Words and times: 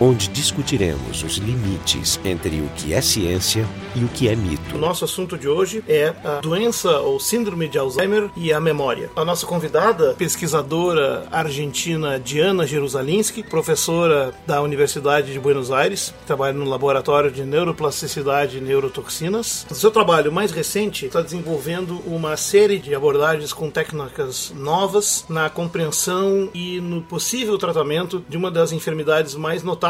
onde 0.00 0.28
discutiremos 0.28 1.22
os 1.22 1.36
limites 1.36 2.20
entre 2.24 2.60
o 2.60 2.68
que 2.76 2.94
é 2.94 3.00
ciência 3.00 3.66
e 3.96 4.04
o 4.04 4.08
que 4.08 4.28
é 4.28 4.36
mito. 4.36 4.76
O 4.76 4.78
nosso 4.78 5.04
assunto 5.04 5.36
de 5.36 5.48
hoje 5.48 5.82
é 5.88 6.14
a 6.24 6.40
doença 6.40 7.00
ou 7.00 7.18
síndrome 7.18 7.68
de 7.68 7.78
Alzheimer 7.78 8.30
e 8.36 8.52
a 8.52 8.60
memória. 8.60 9.10
A 9.16 9.24
nossa 9.24 9.46
convidada, 9.46 10.14
pesquisadora 10.14 11.26
argentina 11.30 12.18
Diana 12.18 12.66
Jerusalinski, 12.66 13.42
professora 13.42 14.32
da 14.46 14.62
Universidade 14.62 15.32
de 15.32 15.40
Buenos 15.40 15.72
Aires, 15.72 16.14
trabalha 16.26 16.52
no 16.52 16.64
laboratório 16.64 17.30
de 17.30 17.42
neuroplasticidade 17.42 18.58
e 18.58 18.60
neurotoxinas. 18.60 19.66
O 19.70 19.74
seu 19.74 19.90
trabalho 19.90 20.30
mais 20.30 20.52
recente 20.52 21.06
está 21.06 21.22
desenvolvendo 21.22 22.00
uma 22.06 22.36
série 22.36 22.78
de 22.78 22.94
abordagens 22.94 23.52
com 23.52 23.70
técnicas 23.70 24.52
novas 24.54 25.24
na 25.28 25.50
compreensão 25.50 26.48
e 26.54 26.80
no 26.80 27.02
possível 27.02 27.58
tratamento 27.58 28.22
de 28.28 28.36
uma 28.36 28.50
das 28.50 28.72
enfermidades 28.72 29.34
mais 29.34 29.62
notáveis 29.62 29.87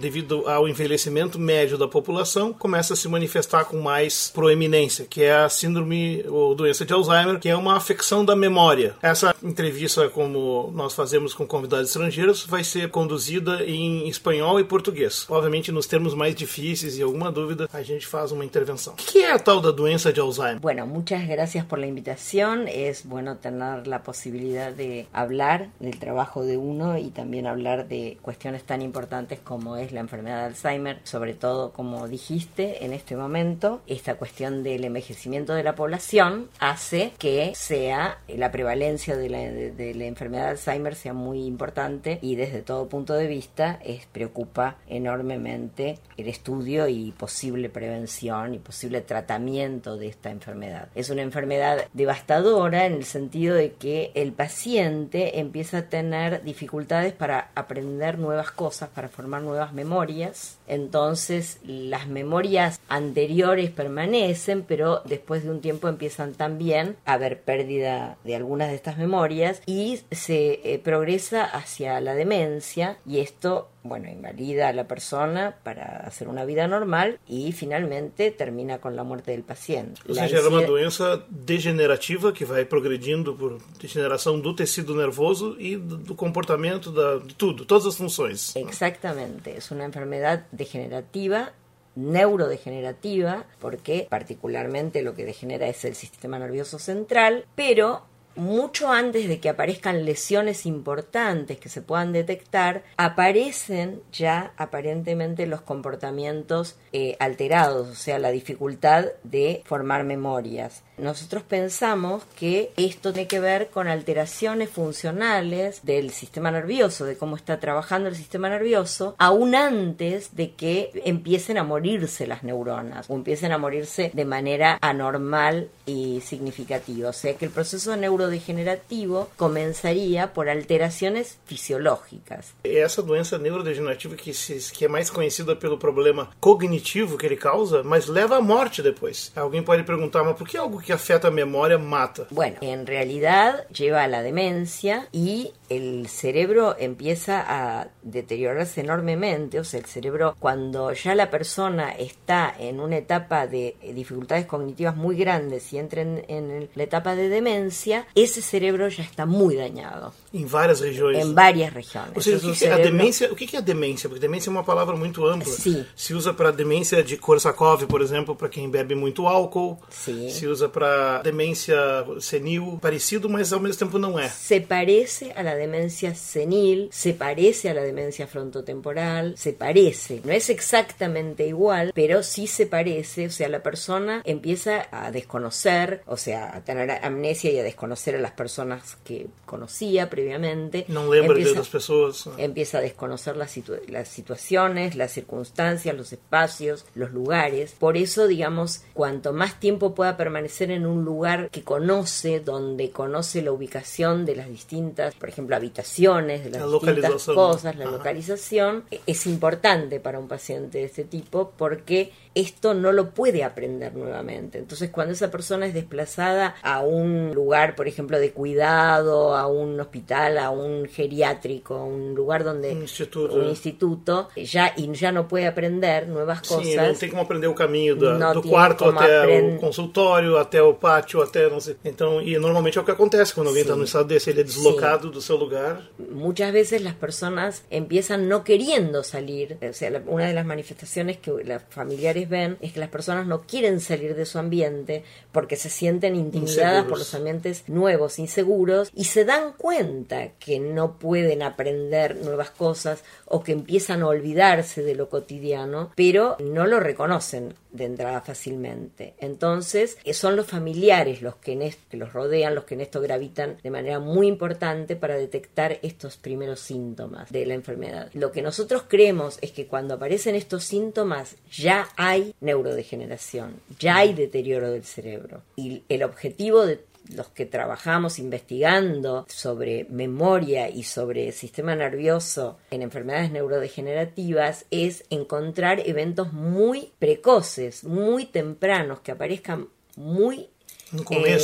devido 0.00 0.48
ao 0.48 0.68
envelhecimento 0.68 1.38
médio 1.38 1.78
da 1.78 1.88
população, 1.88 2.52
começa 2.52 2.94
a 2.94 2.96
se 2.96 3.08
manifestar 3.08 3.64
com 3.64 3.80
mais 3.80 4.30
proeminência, 4.34 5.06
que 5.08 5.22
é 5.22 5.34
a 5.34 5.48
síndrome 5.48 6.24
ou 6.28 6.54
doença 6.54 6.84
de 6.84 6.92
Alzheimer, 6.92 7.38
que 7.38 7.48
é 7.48 7.56
uma 7.56 7.76
afecção 7.76 8.24
da 8.24 8.34
memória. 8.34 8.94
Essa 9.02 9.34
entrevista, 9.42 10.08
como 10.08 10.72
nós 10.74 10.94
fazemos 10.94 11.34
com 11.34 11.46
convidados 11.46 11.88
estrangeiros, 11.88 12.44
vai 12.44 12.64
ser 12.64 12.90
conduzida 12.90 13.64
em 13.64 14.08
espanhol 14.08 14.60
e 14.60 14.64
português. 14.64 15.26
Obviamente, 15.28 15.72
nos 15.72 15.86
termos 15.86 16.14
mais 16.14 16.34
difíceis 16.34 16.98
e 16.98 17.02
alguma 17.02 17.30
dúvida, 17.30 17.68
a 17.72 17.82
gente 17.82 18.06
faz 18.06 18.32
uma 18.32 18.44
intervenção. 18.44 18.94
O 18.94 18.96
que 18.96 19.18
é 19.18 19.32
a 19.32 19.38
tal 19.38 19.60
da 19.60 19.70
doença 19.70 20.12
de 20.12 20.20
Alzheimer? 20.20 20.60
Bueno, 20.60 20.86
muchas 20.86 21.26
gracias 21.26 21.64
por 21.64 21.78
la 21.78 21.86
invitación. 21.86 22.66
Es 22.68 23.04
bueno 23.04 23.36
tener 23.36 23.86
la 23.86 24.02
posibilidad 24.02 24.72
de 24.72 25.06
hablar 25.12 25.68
del 25.80 25.98
trabajo 25.98 26.44
de 26.44 26.56
uno 26.56 26.98
y 26.98 27.10
también 27.10 27.46
hablar 27.46 27.88
de 27.88 28.18
cuestiones 28.22 28.64
tan 28.64 28.82
importantes 28.82 29.37
como 29.40 29.76
es 29.76 29.92
la 29.92 30.00
enfermedad 30.00 30.40
de 30.40 30.46
Alzheimer, 30.46 31.00
sobre 31.04 31.34
todo 31.34 31.72
como 31.72 32.08
dijiste 32.08 32.84
en 32.84 32.92
este 32.92 33.16
momento, 33.16 33.82
esta 33.86 34.16
cuestión 34.16 34.62
del 34.62 34.84
envejecimiento 34.84 35.54
de 35.54 35.62
la 35.62 35.74
población 35.74 36.48
hace 36.58 37.12
que 37.18 37.52
sea 37.54 38.18
la 38.28 38.50
prevalencia 38.50 39.16
de 39.16 39.28
la, 39.28 39.38
de, 39.38 39.94
la 39.94 40.04
enfermedad 40.04 40.44
de 40.44 40.50
Alzheimer 40.50 40.94
sea 40.94 41.12
muy 41.12 41.44
importante 41.44 42.18
y 42.22 42.36
desde 42.36 42.62
todo 42.62 42.88
punto 42.88 43.14
de 43.14 43.26
vista 43.26 43.78
es, 43.84 44.06
preocupa 44.06 44.76
enormemente 44.88 45.98
el 46.16 46.28
estudio 46.28 46.88
y 46.88 47.12
posible 47.12 47.68
prevención 47.68 48.54
y 48.54 48.58
posible 48.58 49.00
tratamiento 49.00 49.96
de 49.96 50.08
esta 50.08 50.30
enfermedad. 50.30 50.88
Es 50.94 51.10
una 51.10 51.22
enfermedad 51.22 51.86
devastadora 51.92 52.86
en 52.86 52.94
el 52.94 53.04
sentido 53.04 53.54
de 53.54 53.72
que 53.72 54.12
el 54.14 54.32
paciente 54.32 55.40
empieza 55.40 55.78
a 55.78 55.82
tener 55.82 56.42
dificultades 56.42 57.12
para 57.12 57.50
aprender 57.54 58.18
nuevas 58.18 58.50
cosas, 58.50 58.88
para 58.88 59.08
formar 59.08 59.27
nuevas 59.28 59.72
memorias. 59.72 60.57
Entonces 60.68 61.58
las 61.64 62.06
memorias 62.06 62.80
anteriores 62.88 63.70
permanecen, 63.70 64.62
pero 64.62 65.02
después 65.04 65.44
de 65.44 65.50
un 65.50 65.60
tiempo 65.60 65.88
empiezan 65.88 66.34
también 66.34 66.96
a 67.04 67.14
haber 67.14 67.40
pérdida 67.40 68.16
de 68.24 68.36
algunas 68.36 68.68
de 68.68 68.74
estas 68.76 68.98
memorias 68.98 69.62
y 69.66 70.00
se 70.10 70.60
eh, 70.62 70.78
progresa 70.78 71.44
hacia 71.44 72.00
la 72.00 72.14
demencia 72.14 72.98
y 73.06 73.18
esto 73.18 73.68
bueno, 73.88 74.08
invalida 74.08 74.68
a 74.68 74.72
la 74.72 74.86
persona 74.86 75.56
para 75.62 76.04
hacer 76.06 76.28
una 76.28 76.44
vida 76.44 76.66
normal 76.68 77.18
y 77.26 77.52
finalmente 77.52 78.30
termina 78.30 78.78
con 78.78 78.96
la 78.96 79.02
muerte 79.02 79.30
del 79.32 79.42
paciente. 79.42 80.00
Ou 80.08 80.14
seja, 80.14 80.36
é 80.36 80.46
uma 80.46 80.62
doença 80.62 81.24
degenerativa 81.30 82.32
que 82.32 82.44
vai 82.44 82.64
progredindo 82.64 83.34
por 83.34 83.58
degeneração 83.80 84.38
do 84.38 84.54
tecido 84.54 84.94
nervoso 84.94 85.56
e 85.58 85.76
do 85.76 86.14
comportamento 86.14 86.90
da, 86.90 87.18
de 87.18 87.34
tudo, 87.34 87.64
todas 87.64 87.86
as 87.86 87.96
funções. 87.96 88.54
Exactamente, 88.56 89.56
es 89.56 89.70
una 89.70 89.84
enfermedad 89.84 90.44
degenerativa 90.58 91.52
neurodegenerativa, 91.98 93.44
porque 93.58 94.06
particularmente 94.08 95.02
lo 95.02 95.14
que 95.14 95.24
degenera 95.24 95.66
es 95.66 95.84
el 95.84 95.96
sistema 95.96 96.38
nervioso 96.38 96.78
central, 96.78 97.44
pero 97.56 98.02
mucho 98.36 98.90
antes 98.92 99.28
de 99.28 99.40
que 99.40 99.48
aparezcan 99.48 100.04
lesiones 100.04 100.64
importantes 100.64 101.58
que 101.58 101.68
se 101.68 101.82
puedan 101.82 102.12
detectar, 102.12 102.84
aparecen 102.96 104.00
ya 104.12 104.52
aparentemente 104.56 105.46
los 105.46 105.60
comportamientos 105.60 106.76
eh, 106.92 107.16
alterados, 107.18 107.88
o 107.88 107.94
sea, 107.96 108.20
la 108.20 108.30
dificultad 108.30 109.06
de 109.24 109.62
formar 109.64 110.04
memorias. 110.04 110.84
Nosotros 110.98 111.42
pensamos 111.44 112.24
que 112.36 112.72
esto 112.76 113.12
tiene 113.12 113.28
que 113.28 113.40
ver 113.40 113.68
con 113.68 113.88
alteraciones 113.88 114.68
funcionales 114.68 115.80
del 115.84 116.10
sistema 116.10 116.50
nervioso, 116.50 117.04
de 117.04 117.16
cómo 117.16 117.36
está 117.36 117.60
trabajando 117.60 118.08
el 118.08 118.16
sistema 118.16 118.48
nervioso, 118.48 119.14
aún 119.18 119.54
antes 119.54 120.34
de 120.34 120.52
que 120.52 120.90
empiecen 121.04 121.58
a 121.58 121.64
morirse 121.64 122.26
las 122.26 122.42
neuronas 122.42 123.08
o 123.08 123.14
empiecen 123.14 123.52
a 123.52 123.58
morirse 123.58 124.10
de 124.12 124.24
manera 124.24 124.78
anormal 124.80 125.68
y 125.86 126.20
significativa. 126.20 127.10
O 127.10 127.12
sea 127.12 127.34
que 127.36 127.44
el 127.44 127.50
proceso 127.50 127.96
neurodegenerativo 127.96 129.30
comenzaría 129.36 130.32
por 130.32 130.48
alteraciones 130.48 131.38
fisiológicas. 131.46 132.54
Essa 132.64 133.02
doença 133.02 133.38
neurodegenerativa 133.38 134.16
que, 134.16 134.34
se, 134.34 134.72
que 134.72 134.84
é 134.84 134.88
mais 134.88 135.10
conhecida 135.10 135.54
pelo 135.56 135.78
problema 135.78 136.30
cognitivo 136.40 137.16
que 137.16 137.26
ele 137.26 137.36
causa, 137.36 137.82
mas 137.82 138.06
leva 138.06 138.36
à 138.36 138.40
morte 138.40 138.82
depois. 138.82 139.32
Alguém 139.36 139.62
pode 139.62 139.84
perguntar, 139.84 140.24
mas 140.24 140.36
por 140.36 140.46
que 140.48 140.56
algo 140.56 140.80
que 140.80 140.87
afeta 140.92 141.28
a 141.28 141.30
memória 141.30 141.78
mata? 141.78 142.26
Bueno, 142.30 142.56
en 142.60 142.86
realidad 142.86 143.66
lleva 143.68 144.02
a 144.02 144.08
la 144.08 144.22
demencia 144.22 145.08
y 145.12 145.52
el 145.68 146.08
cerebro 146.08 146.76
empieza 146.78 147.44
a 147.46 147.88
deteriorarse 148.02 148.80
enormemente, 148.80 149.60
o 149.60 149.64
sea, 149.64 149.80
el 149.80 149.86
cerebro 149.86 150.34
cuando 150.38 150.92
ya 150.92 151.14
la 151.14 151.30
persona 151.30 151.90
está 151.92 152.54
en 152.58 152.80
una 152.80 152.96
etapa 152.96 153.46
de 153.46 153.76
dificultades 153.94 154.46
cognitivas 154.46 154.96
muy 154.96 155.16
grandes 155.16 155.72
y 155.72 155.78
entra 155.78 156.02
en, 156.02 156.24
en 156.28 156.68
la 156.74 156.82
etapa 156.82 157.14
de 157.14 157.28
demencia, 157.28 158.06
esse 158.14 158.40
cerebro 158.42 158.88
já 158.90 159.02
está 159.02 159.26
muito 159.26 159.58
dañado. 159.58 160.12
Várias 160.32 160.80
regiões. 160.80 161.24
Em 161.24 161.34
várias 161.34 161.72
regiões. 161.72 162.12
Ou 162.14 162.22
seja, 162.22 162.36
o 162.36 162.40
que, 162.40 162.50
que 162.52 162.56
cerebro... 162.56 162.80
a 162.80 162.84
demência? 162.84 163.32
O 163.32 163.36
que 163.36 163.56
é 163.56 163.58
a 163.58 163.62
demência? 163.62 164.08
Porque 164.08 164.20
demência 164.20 164.50
é 164.50 164.52
uma 164.52 164.64
palavra 164.64 164.96
muito 164.96 165.26
ampla. 165.26 165.52
Sim. 165.52 165.84
Se 165.96 166.14
usa 166.14 166.32
para 166.34 166.50
demência 166.50 167.02
de 167.02 167.16
Korsakoff, 167.16 167.86
por 167.86 168.02
exemplo, 168.02 168.36
para 168.36 168.48
quem 168.48 168.68
bebe 168.68 168.94
muito 168.94 169.26
álcool. 169.26 169.78
Sim. 169.90 170.28
Se 170.28 170.46
usa 170.46 170.68
para 170.68 171.22
demência 171.22 171.76
senil, 172.20 172.78
parecido, 172.80 173.28
mas 173.28 173.52
ao 173.52 173.60
mesmo 173.60 173.78
tempo 173.78 173.98
não 173.98 174.18
é. 174.18 174.28
Se 174.28 174.60
parece 174.60 175.32
a 175.34 175.42
la 175.42 175.54
demencia 175.58 176.14
senil, 176.14 176.88
se 176.92 177.14
parece 177.14 177.68
a 177.68 177.74
la 177.74 177.82
demencia 177.82 178.26
frontotemporal, 178.26 179.36
se 179.36 179.52
parece. 179.52 180.20
No 180.24 180.32
es 180.32 180.50
exactamente 180.50 181.46
igual, 181.46 181.92
pero 181.94 182.22
sí 182.22 182.46
se 182.46 182.66
parece. 182.66 183.26
O 183.26 183.30
sea, 183.30 183.48
la 183.48 183.62
persona 183.62 184.22
empieza 184.24 184.88
a 184.90 185.10
desconocer, 185.10 186.02
o 186.06 186.16
sea, 186.16 186.56
a 186.56 186.64
tener 186.64 186.90
amnesia 187.04 187.50
y 187.50 187.58
a 187.58 187.62
desconocer 187.62 188.16
a 188.16 188.20
las 188.20 188.32
personas 188.32 188.96
que 189.04 189.26
conocía 189.44 190.10
previamente. 190.10 190.84
No 190.88 191.12
empieza, 191.12 191.50
de 191.50 191.56
las 191.56 191.68
personas. 191.68 192.28
Empieza 192.38 192.78
a 192.78 192.80
desconocer 192.80 193.36
las, 193.36 193.50
situ 193.50 193.74
las 193.88 194.08
situaciones, 194.08 194.94
las 194.94 195.12
circunstancias, 195.12 195.96
los 195.96 196.12
espacios, 196.12 196.84
los 196.94 197.12
lugares. 197.12 197.74
Por 197.78 197.96
eso, 197.96 198.26
digamos, 198.26 198.84
cuanto 198.94 199.32
más 199.32 199.60
tiempo 199.60 199.94
pueda 199.94 200.16
permanecer 200.16 200.70
en 200.70 200.86
un 200.86 201.04
lugar 201.04 201.50
que 201.50 201.64
conoce, 201.64 202.40
donde 202.40 202.90
conoce 202.90 203.42
la 203.42 203.52
ubicación 203.52 204.24
de 204.24 204.36
las 204.36 204.48
distintas, 204.48 205.14
por 205.14 205.28
ejemplo, 205.28 205.47
habitaciones, 205.56 206.44
de 206.44 206.50
las 206.50 206.60
la 206.60 206.92
distintas 206.92 207.24
cosas, 207.24 207.76
la 207.76 207.84
Ajá. 207.84 207.96
localización, 207.96 208.84
es 209.06 209.26
importante 209.26 210.00
para 210.00 210.18
un 210.18 210.28
paciente 210.28 210.78
de 210.78 210.84
este 210.84 211.04
tipo 211.04 211.52
porque 211.56 212.12
esto 212.34 212.74
no 212.74 212.92
lo 212.92 213.10
puede 213.10 213.42
aprender 213.42 213.94
nuevamente. 213.94 214.58
Entonces, 214.58 214.90
cuando 214.90 215.12
esa 215.12 215.30
persona 215.30 215.66
es 215.66 215.74
desplazada 215.74 216.54
a 216.62 216.80
un 216.80 217.34
lugar, 217.34 217.74
por 217.74 217.88
ejemplo, 217.88 218.18
de 218.18 218.32
cuidado, 218.32 219.36
a 219.36 219.46
un 219.46 219.80
hospital, 219.80 220.38
a 220.38 220.50
un 220.50 220.86
geriátrico, 220.86 221.74
a 221.74 221.84
un 221.84 222.14
lugar 222.14 222.44
donde 222.44 222.72
un 222.72 222.82
instituto, 222.82 223.34
un 223.34 223.48
instituto 223.48 224.28
ya 224.36 224.72
y 224.76 224.92
ya 224.92 225.12
no 225.12 225.26
puede 225.26 225.46
aprender 225.46 226.08
nuevas 226.08 226.42
cosas. 226.42 226.66
Sim, 226.66 226.76
não 226.76 226.94
tem 226.94 227.10
como 227.10 227.22
aprender 227.22 227.48
o 227.48 227.54
caminho 227.54 227.96
do, 227.96 228.18
do 228.34 228.42
quarto 228.42 228.84
até 228.84 229.22
aprend... 229.22 229.56
o 229.56 229.60
consultório, 229.60 230.36
até 230.36 230.62
o 230.62 230.74
pátio, 230.74 231.22
até 231.22 231.48
não 231.48 231.60
sei. 231.60 231.76
Então, 231.84 232.20
e 232.20 232.38
normalmente 232.38 232.78
é 232.78 232.80
o 232.80 232.84
que 232.84 232.90
acontece 232.90 233.34
quando 233.34 233.48
alguém 233.48 233.62
está 233.62 233.74
no 233.76 233.84
estado 233.84 234.06
desse, 234.06 234.30
ele 234.30 234.40
é 234.40 234.44
deslocado 234.44 235.08
sí. 235.08 235.12
do 235.12 235.20
seu 235.20 235.37
lugar. 235.38 235.90
Muchas 236.10 236.52
veces 236.52 236.82
las 236.82 236.94
personas 236.94 237.62
empiezan 237.70 238.28
no 238.28 238.44
queriendo 238.44 239.02
salir, 239.02 239.58
o 239.62 239.72
sea, 239.72 240.02
una 240.06 240.26
de 240.26 240.34
las 240.34 240.46
manifestaciones 240.46 241.18
que 241.18 241.32
las 241.44 241.62
familiares 241.70 242.28
ven 242.28 242.58
es 242.60 242.72
que 242.72 242.80
las 242.80 242.88
personas 242.88 243.26
no 243.26 243.42
quieren 243.42 243.80
salir 243.80 244.14
de 244.14 244.26
su 244.26 244.38
ambiente 244.38 245.04
porque 245.32 245.56
se 245.56 245.70
sienten 245.70 246.16
intimidadas 246.16 246.58
Inseguros. 246.58 246.88
por 246.88 246.98
los 246.98 247.14
ambientes 247.14 247.64
nuevos, 247.68 248.18
inseguros, 248.18 248.90
y 248.94 249.04
se 249.04 249.24
dan 249.24 249.52
cuenta 249.56 250.28
que 250.38 250.60
no 250.60 250.98
pueden 250.98 251.42
aprender 251.42 252.16
nuevas 252.16 252.50
cosas 252.50 253.04
o 253.26 253.42
que 253.42 253.52
empiezan 253.52 254.02
a 254.02 254.08
olvidarse 254.08 254.82
de 254.82 254.94
lo 254.94 255.08
cotidiano, 255.08 255.92
pero 255.94 256.36
no 256.40 256.66
lo 256.66 256.80
reconocen 256.80 257.54
entrada 257.76 258.20
fácilmente. 258.20 259.14
Entonces, 259.18 259.98
eh, 260.04 260.14
son 260.14 260.36
los 260.36 260.46
familiares 260.46 261.22
los 261.22 261.36
que, 261.36 261.74
que 261.90 261.96
los 261.96 262.12
rodean, 262.12 262.54
los 262.54 262.64
que 262.64 262.74
en 262.74 262.80
esto 262.80 263.00
gravitan 263.00 263.58
de 263.62 263.70
manera 263.70 263.98
muy 263.98 264.26
importante 264.26 264.96
para 264.96 265.16
detectar 265.16 265.78
estos 265.82 266.16
primeros 266.16 266.60
síntomas 266.60 267.30
de 267.30 267.46
la 267.46 267.54
enfermedad. 267.54 268.10
Lo 268.14 268.32
que 268.32 268.42
nosotros 268.42 268.84
creemos 268.88 269.38
es 269.40 269.52
que 269.52 269.66
cuando 269.66 269.94
aparecen 269.94 270.34
estos 270.34 270.64
síntomas 270.64 271.36
ya 271.50 271.88
hay 271.96 272.34
neurodegeneración, 272.40 273.54
ya 273.78 273.98
hay 273.98 274.14
deterioro 274.14 274.70
del 274.70 274.84
cerebro. 274.84 275.42
Y 275.56 275.82
el 275.88 276.02
objetivo 276.02 276.66
de 276.66 276.80
los 277.14 277.28
que 277.28 277.46
trabajamos 277.46 278.18
investigando 278.18 279.26
sobre 279.28 279.86
memoria 279.90 280.68
y 280.68 280.82
sobre 280.82 281.32
sistema 281.32 281.74
nervioso 281.74 282.58
en 282.70 282.82
enfermedades 282.82 283.30
neurodegenerativas 283.30 284.66
es 284.70 285.04
encontrar 285.10 285.80
eventos 285.86 286.32
muy 286.32 286.92
precoces, 286.98 287.84
muy 287.84 288.26
tempranos, 288.26 289.00
que 289.00 289.12
aparezcan 289.12 289.68
muy 289.96 290.48
eh, 290.92 291.38